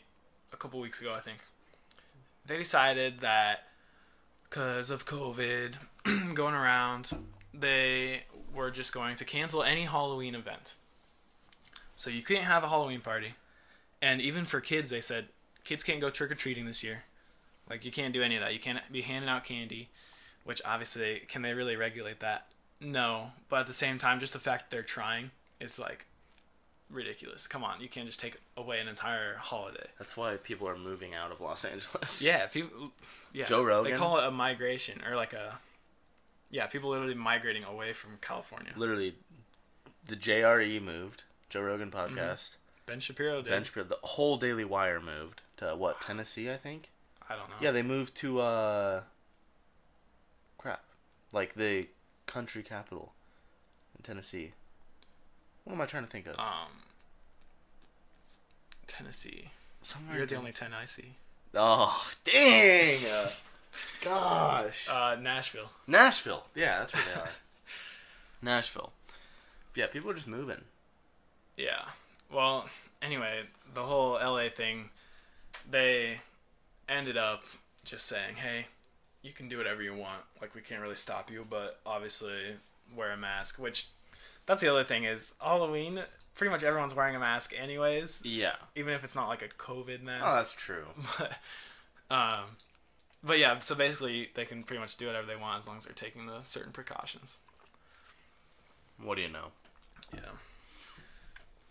[0.53, 1.39] a couple weeks ago, I think.
[2.45, 3.67] They decided that
[4.49, 5.75] because of COVID
[6.33, 7.11] going around,
[7.53, 10.75] they were just going to cancel any Halloween event.
[11.95, 13.33] So you couldn't have a Halloween party,
[14.01, 15.27] and even for kids, they said
[15.67, 17.03] kids can't go trick or treating this year.
[17.69, 18.53] Like you can't do any of that.
[18.53, 19.89] You can't be handing out candy,
[20.45, 22.47] which obviously can they really regulate that?
[22.79, 26.05] No, but at the same time, just the fact they're trying is like
[26.89, 27.47] ridiculous.
[27.47, 29.87] Come on, you can't just take away an entire holiday.
[29.99, 32.21] That's why people are moving out of Los Angeles.
[32.25, 32.91] Yeah, people.
[33.33, 33.91] Yeah, Joe Rogan?
[33.91, 35.57] They call it a migration or like a.
[36.49, 38.71] Yeah, people literally migrating away from California.
[38.77, 39.15] Literally,
[40.05, 41.23] the JRE moved.
[41.49, 42.17] Joe Rogan mm-hmm.
[42.17, 42.55] podcast.
[42.87, 43.49] Ben Shapiro did.
[43.49, 46.89] Ben Shapiro, the whole Daily Wire moved to what Tennessee, I think.
[47.29, 47.55] I don't know.
[47.61, 49.01] Yeah, they moved to uh.
[50.57, 50.81] Crap,
[51.33, 51.87] like the
[52.25, 53.11] country capital
[53.97, 54.53] in Tennessee.
[55.65, 56.39] What am I trying to think of?
[56.39, 56.71] Um.
[58.87, 59.49] Tennessee.
[59.81, 60.17] Somewhere.
[60.17, 61.15] You're the only ten I see.
[61.53, 62.99] Oh dang!
[63.05, 63.29] Uh,
[64.01, 64.87] gosh.
[64.89, 65.69] Uh, Nashville.
[65.87, 66.45] Nashville.
[66.55, 67.29] Yeah, that's where they are.
[68.41, 68.93] Nashville.
[69.75, 70.61] Yeah, people are just moving.
[71.57, 71.83] Yeah.
[72.31, 72.67] Well,
[73.01, 73.41] anyway,
[73.73, 74.89] the whole LA thing,
[75.69, 76.19] they
[76.89, 77.43] ended up
[77.83, 78.67] just saying, hey,
[79.21, 80.21] you can do whatever you want.
[80.41, 82.33] Like, we can't really stop you, but obviously
[82.95, 83.87] wear a mask, which
[84.45, 86.01] that's the other thing is Halloween,
[86.35, 88.55] pretty much everyone's wearing a mask anyways, Yeah.
[88.75, 90.25] even if it's not like a COVID mask.
[90.25, 90.85] Oh, that's true.
[91.19, 91.37] but,
[92.09, 92.43] um,
[93.23, 95.85] but yeah, so basically they can pretty much do whatever they want as long as
[95.85, 97.41] they're taking the certain precautions.
[99.03, 99.47] What do you know?
[100.13, 100.19] Yeah.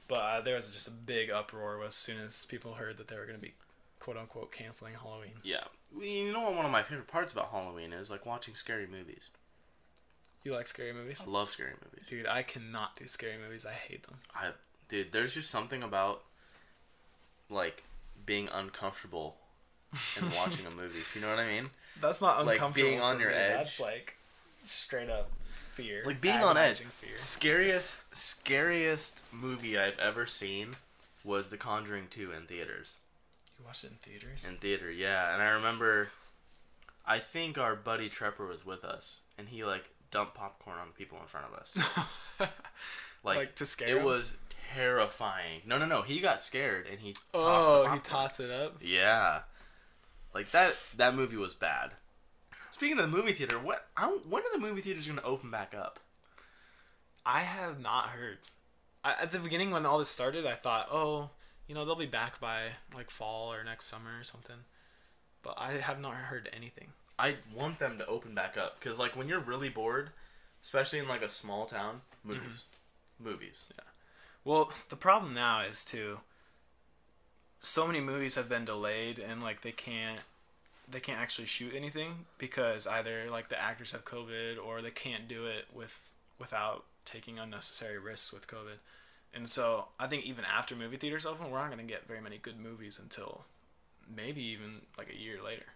[0.08, 3.16] But uh, there was just a big uproar as soon as people heard that they
[3.16, 3.54] were going to be
[3.98, 5.32] quote unquote canceling Halloween.
[5.42, 5.64] Yeah.
[5.94, 8.86] Well, You know what one of my favorite parts about Halloween is like watching scary
[8.86, 9.30] movies.
[10.44, 11.24] You like scary movies?
[11.26, 12.08] I love scary movies.
[12.08, 13.66] Dude, I cannot do scary movies.
[13.66, 14.18] I hate them.
[14.34, 14.50] I
[14.88, 16.22] dude, there's just something about
[17.50, 17.82] like
[18.24, 19.36] being uncomfortable
[20.20, 21.00] and watching a movie.
[21.14, 21.70] You know what I mean?
[22.00, 22.66] That's not uncomfortable.
[22.68, 23.36] Like, being on your me.
[23.36, 23.56] edge.
[23.56, 24.16] That's like
[24.62, 25.30] straight up
[25.76, 26.02] fear.
[26.06, 26.80] Like being on edge.
[26.80, 27.16] Fear.
[27.16, 30.76] Scariest scariest movie I've ever seen
[31.24, 32.96] was The Conjuring 2 in theaters.
[33.58, 34.46] You watched it in theaters?
[34.48, 35.32] In theater, yeah.
[35.34, 36.08] And I remember
[37.06, 40.92] I think our buddy Trepper was with us and he like dumped popcorn on the
[40.94, 41.76] people in front of us.
[43.24, 44.04] Like, Like, to scare it 'em?
[44.04, 44.34] was
[44.72, 45.62] terrifying.
[45.66, 46.02] No, no, no.
[46.02, 48.76] He got scared and he tossed oh, he tossed it up.
[48.80, 49.40] Yeah,
[50.32, 50.76] like that.
[50.96, 51.90] That movie was bad.
[52.76, 53.86] Speaking of the movie theater, what?
[53.96, 55.98] I don't, when are the movie theaters gonna open back up?
[57.24, 58.36] I have not heard.
[59.02, 61.30] I, at the beginning, when all this started, I thought, oh,
[61.66, 62.64] you know, they'll be back by
[62.94, 64.56] like fall or next summer or something.
[65.42, 66.88] But I have not heard anything.
[67.18, 70.10] I want them to open back up because, like, when you're really bored,
[70.62, 72.66] especially in like a small town, movies,
[73.22, 73.30] mm-hmm.
[73.30, 73.68] movies.
[73.74, 73.84] Yeah.
[74.44, 76.20] Well, the problem now is too.
[77.58, 80.20] So many movies have been delayed, and like they can't,
[80.88, 85.28] they can't actually shoot anything because either like the actors have COVID or they can't
[85.28, 88.78] do it with without taking unnecessary risks with COVID.
[89.34, 92.38] And so I think even after movie theaters open, we're not gonna get very many
[92.38, 93.44] good movies until
[94.14, 95.66] maybe even like a year later.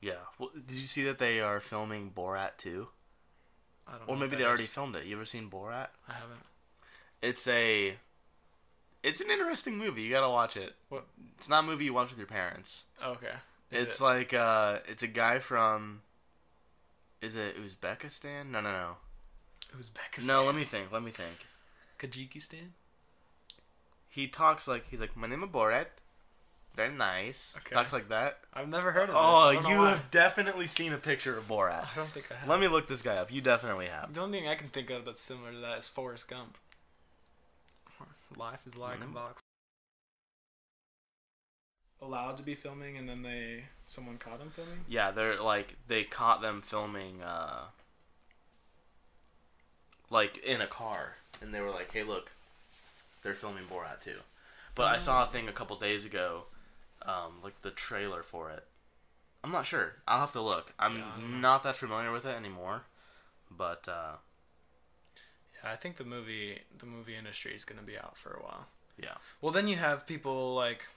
[0.00, 0.14] Yeah.
[0.38, 2.88] Well, did you see that they are filming Borat too?
[3.86, 4.08] I don't.
[4.08, 5.06] know Or maybe they already filmed it.
[5.06, 5.88] You ever seen Borat?
[6.08, 6.44] I haven't.
[7.22, 7.96] It's a.
[9.02, 10.02] It's an interesting movie.
[10.02, 10.74] You gotta watch it.
[10.88, 11.06] What?
[11.38, 12.84] It's not a movie you watch with your parents.
[13.02, 13.34] Oh, okay.
[13.72, 16.02] It's it- like uh, it's a guy from.
[17.20, 18.50] Is it Uzbekistan?
[18.50, 18.96] No, no, no.
[19.78, 20.26] Uzbekistan.
[20.28, 20.90] No, let me think.
[20.92, 21.46] Let me think.
[21.98, 22.70] Tajikistan.
[24.08, 25.86] He talks like he's like, my name is Borat.
[26.74, 27.54] Very nice.
[27.58, 27.74] Okay.
[27.74, 28.40] Talks like that.
[28.52, 29.16] I've never heard of this.
[29.16, 29.90] Oh, I don't know you why.
[29.90, 31.86] have definitely seen a picture of Borat.
[31.92, 32.48] I don't think I have.
[32.48, 33.30] Let me look this guy up.
[33.32, 34.12] You definitely have.
[34.12, 36.58] The only thing I can think of that's similar to that is Forrest Gump.
[38.36, 39.10] Life is like Mhm.
[39.10, 39.41] a box.
[42.02, 44.80] Allowed to be filming, and then they someone caught them filming.
[44.88, 47.66] Yeah, they're like they caught them filming uh
[50.10, 52.32] like in a car and they were like, "Hey, look.
[53.22, 54.18] They're filming Borat too."
[54.74, 56.44] But I saw a thing a couple days ago
[57.02, 58.64] um like the trailer for it.
[59.44, 59.94] I'm not sure.
[60.08, 60.72] I'll have to look.
[60.78, 62.82] I'm Yeah, not that familiar with it anymore.
[63.50, 64.16] But uh
[65.62, 68.66] Yeah, I think the movie the movie industry is gonna be out for a while.
[69.00, 69.14] yeah.
[69.40, 70.88] Well, then you have people like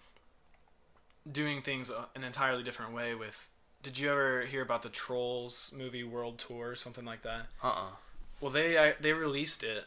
[1.29, 3.15] doing things an entirely different way.
[3.15, 3.49] With
[3.81, 7.47] did you ever hear about the Trolls movie world tour or something like that?
[7.63, 7.91] Uh-uh.
[8.41, 9.85] Well, they I, they released it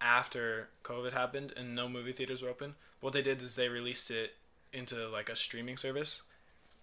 [0.00, 2.74] after COVID happened and no movie theaters were open.
[3.00, 4.34] What they did is they released it
[4.72, 6.22] into like a streaming service.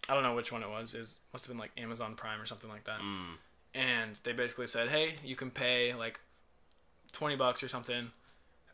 [0.08, 0.93] I don't know which one it was.
[0.93, 3.00] It must have been like Amazon Prime or something like that.
[3.00, 3.36] Mm.
[3.76, 6.20] And they basically said, "Hey, you can pay like
[7.12, 8.12] twenty bucks or something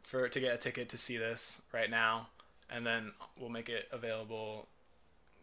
[0.04, 2.28] for to get a ticket to see this right now,
[2.70, 4.68] and then we'll make it available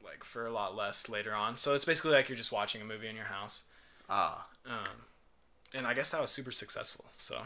[0.05, 2.85] like for a lot less later on." So it's basically like you're just watching a
[2.85, 3.65] movie in your house.
[4.09, 5.07] Ah, Um,
[5.75, 7.07] and I guess that was super successful.
[7.19, 7.43] So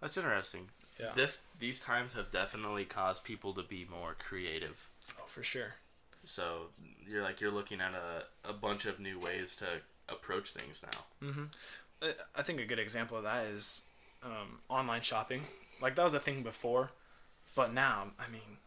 [0.00, 0.68] that's interesting.
[1.00, 4.88] yeah, This these times have definitely caused people to be more creative.
[5.18, 5.74] oh for sure.
[6.24, 6.68] So
[7.06, 9.66] you're like you're looking at a, a bunch of new ways to
[10.08, 11.28] approach things now.
[11.28, 11.44] Mm-hmm.
[12.34, 13.88] I think a good example of that is
[14.22, 15.42] um, online shopping.
[15.80, 16.90] Like that was a thing before,
[17.54, 18.58] but now, I mean,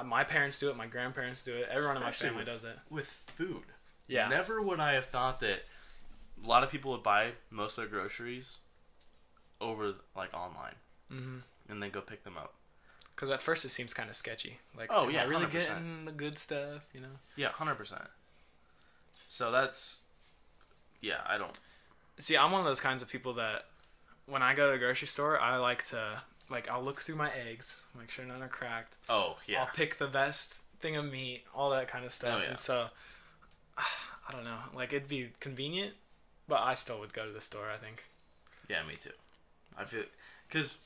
[0.00, 2.62] uh, my parents do it, my grandparents do it, everyone Especially in my family with-
[2.62, 2.78] does it.
[2.90, 3.64] With food.
[4.08, 4.28] Yeah.
[4.28, 5.64] Never would I have thought that
[6.42, 8.58] a lot of people would buy most of their groceries
[9.60, 10.74] over like online
[11.12, 11.38] Mm-hmm.
[11.70, 12.54] and then go pick them up.
[13.14, 14.58] Because at first it seems kind of sketchy.
[14.76, 15.52] Like, Oh, yeah, I really 100%.
[15.52, 17.16] getting the good stuff, you know?
[17.36, 18.02] Yeah, hundred percent.
[19.28, 20.00] So that's
[21.00, 21.20] yeah.
[21.26, 21.52] I don't.
[22.18, 23.66] See, I'm one of those kinds of people that
[24.26, 27.30] when I go to the grocery store, I like to like I'll look through my
[27.32, 28.96] eggs, make sure none are cracked.
[29.08, 29.60] Oh yeah.
[29.60, 32.38] I'll pick the best thing of meat, all that kind of stuff.
[32.38, 32.50] Oh, yeah.
[32.50, 32.86] And so,
[33.78, 34.58] I don't know.
[34.74, 35.94] Like it'd be convenient,
[36.48, 37.66] but I still would go to the store.
[37.72, 38.04] I think.
[38.68, 39.10] Yeah, me too.
[39.78, 40.04] I feel
[40.48, 40.80] because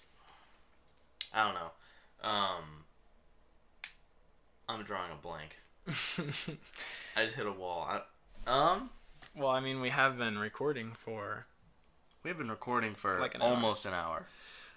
[1.32, 2.28] I don't know.
[2.28, 2.84] Um,
[4.68, 5.56] I'm drawing a blank.
[7.16, 7.88] I just hit a wall.
[7.88, 8.00] I,
[8.46, 8.90] um,
[9.34, 11.46] Well, I mean, we have been recording for
[12.22, 14.26] we've been recording for Like an almost an hour.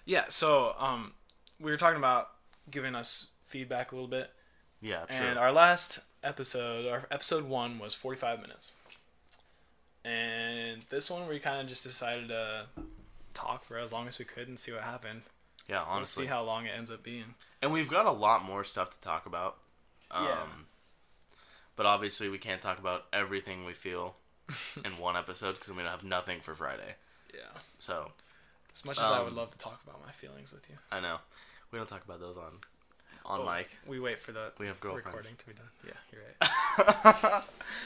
[0.04, 0.24] Yeah.
[0.28, 1.12] So um,
[1.60, 2.30] we were talking about
[2.70, 4.30] giving us feedback a little bit,
[4.80, 5.26] Yeah, true.
[5.26, 8.72] and our last episode, our episode one, was 45 minutes,
[10.04, 12.66] and this one we kind of just decided to
[13.32, 15.22] talk for as long as we could and see what happened.
[15.68, 16.24] yeah, We'll honestly.
[16.24, 17.34] see how long it ends up being.
[17.62, 19.56] and we've got a lot more stuff to talk about.
[20.10, 20.36] Um, Yeah.
[21.76, 24.14] But obviously, we can't talk about everything we feel
[24.84, 26.94] in one episode because we don't have nothing for Friday.
[27.34, 27.58] Yeah.
[27.80, 28.12] So
[28.74, 30.76] As much as I would Um, love to talk about my feelings with you.
[30.90, 31.18] I know
[31.70, 32.58] we don't talk about those on
[33.24, 33.70] on Oh, mic.
[33.86, 35.06] We wait for the We have girlfriends.
[35.06, 35.70] recording to be done.
[35.86, 36.22] Yeah, you're
[37.32, 37.44] right.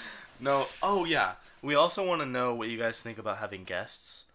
[0.41, 0.67] no.
[0.83, 1.35] Oh yeah.
[1.63, 4.27] We also want to know what you guys think about having guests,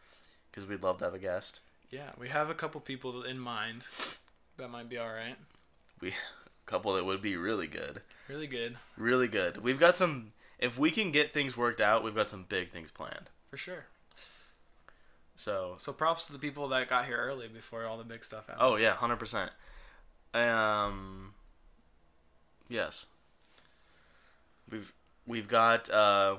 [0.49, 1.59] because we'd love to have a guest.
[1.89, 3.85] yeah, we have a couple people in mind
[4.57, 5.35] that might be all right.
[6.01, 6.13] We a
[6.65, 9.57] couple that would be really good, Really good, really good.
[9.63, 10.27] We've got some.
[10.59, 13.29] If we can get things worked out, we've got some big things planned.
[13.49, 13.85] for sure.
[15.35, 15.75] So.
[15.77, 18.57] So props to the people that got here early before all the big stuff happened.
[18.61, 19.51] Oh yeah, hundred percent.
[20.33, 21.33] Um.
[22.69, 23.05] Yes.
[24.69, 24.93] We've
[25.25, 25.89] we've got.
[25.89, 26.37] Uh,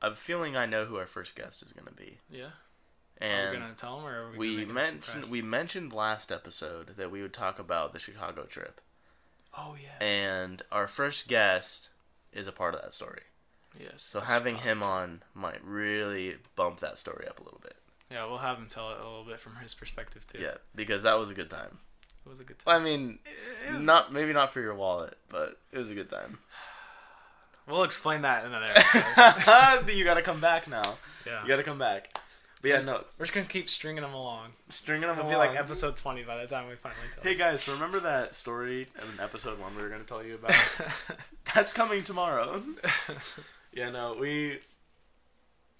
[0.00, 2.44] I'm feeling I know who our first guest is gonna be, yeah.
[2.44, 2.50] are
[3.20, 7.10] and we gonna tell them, or are we, we mentioned we mentioned last episode that
[7.10, 8.80] we would talk about the Chicago trip,
[9.56, 10.04] Oh yeah.
[10.04, 11.88] and our first guest
[12.32, 13.22] is a part of that story.
[13.78, 14.02] yes.
[14.02, 17.74] So having him on might really bump that story up a little bit.
[18.10, 20.38] Yeah, we'll have him tell it a little bit from his perspective too.
[20.40, 21.78] Yeah, because that was a good time.
[22.24, 22.80] It was a good time.
[22.80, 23.18] I mean,
[23.74, 26.38] was- not maybe not for your wallet, but it was a good time.
[27.66, 28.72] We'll explain that in another
[29.18, 29.90] episode.
[29.94, 30.96] you gotta come back now.
[31.26, 31.42] yeah.
[31.42, 32.18] You gotta come back.
[32.62, 34.52] But yeah, no, We're just gonna keep stringing them along.
[34.70, 35.48] stringing them It'll along.
[35.50, 37.22] be like episode twenty by the time we finally tell.
[37.22, 40.54] Hey guys, remember that story in episode one we were gonna tell you about?
[41.54, 42.62] That's coming tomorrow.
[43.74, 44.60] yeah, no, we.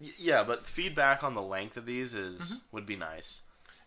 [0.00, 3.42] Y- Yeah, but feedback on the length of these is would be nice.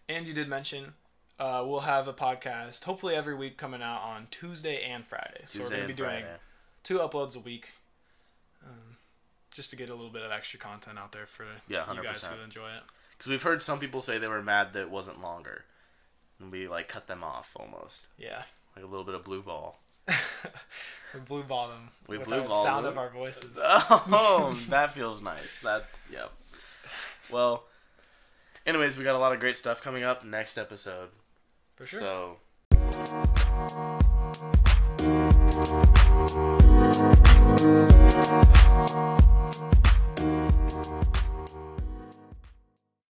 [0.09, 0.93] And you did mention
[1.39, 5.41] uh, we'll have a podcast hopefully every week coming out on Tuesday and Friday.
[5.45, 6.36] So we're going to be doing Friday.
[6.84, 7.70] two uploads a week
[8.66, 8.97] um,
[9.53, 12.24] just to get a little bit of extra content out there for Yeah, you guys
[12.24, 12.38] 100%.
[12.38, 12.82] who enjoy it.
[13.18, 15.66] Because we've heard some people say they were mad that it wasn't longer,
[16.39, 18.43] and we like cut them off almost, Yeah.
[18.76, 19.80] like a little bit of blue ball.
[21.13, 21.89] we blue bottom.
[22.07, 22.63] We with blue bomb.
[22.63, 23.59] Sound of our voices.
[23.67, 25.59] Oh, that feels nice.
[25.59, 26.31] That yep.
[27.29, 27.63] Well,
[28.65, 31.09] anyways, we got a lot of great stuff coming up next episode.
[31.75, 31.99] For sure.
[31.99, 32.37] So.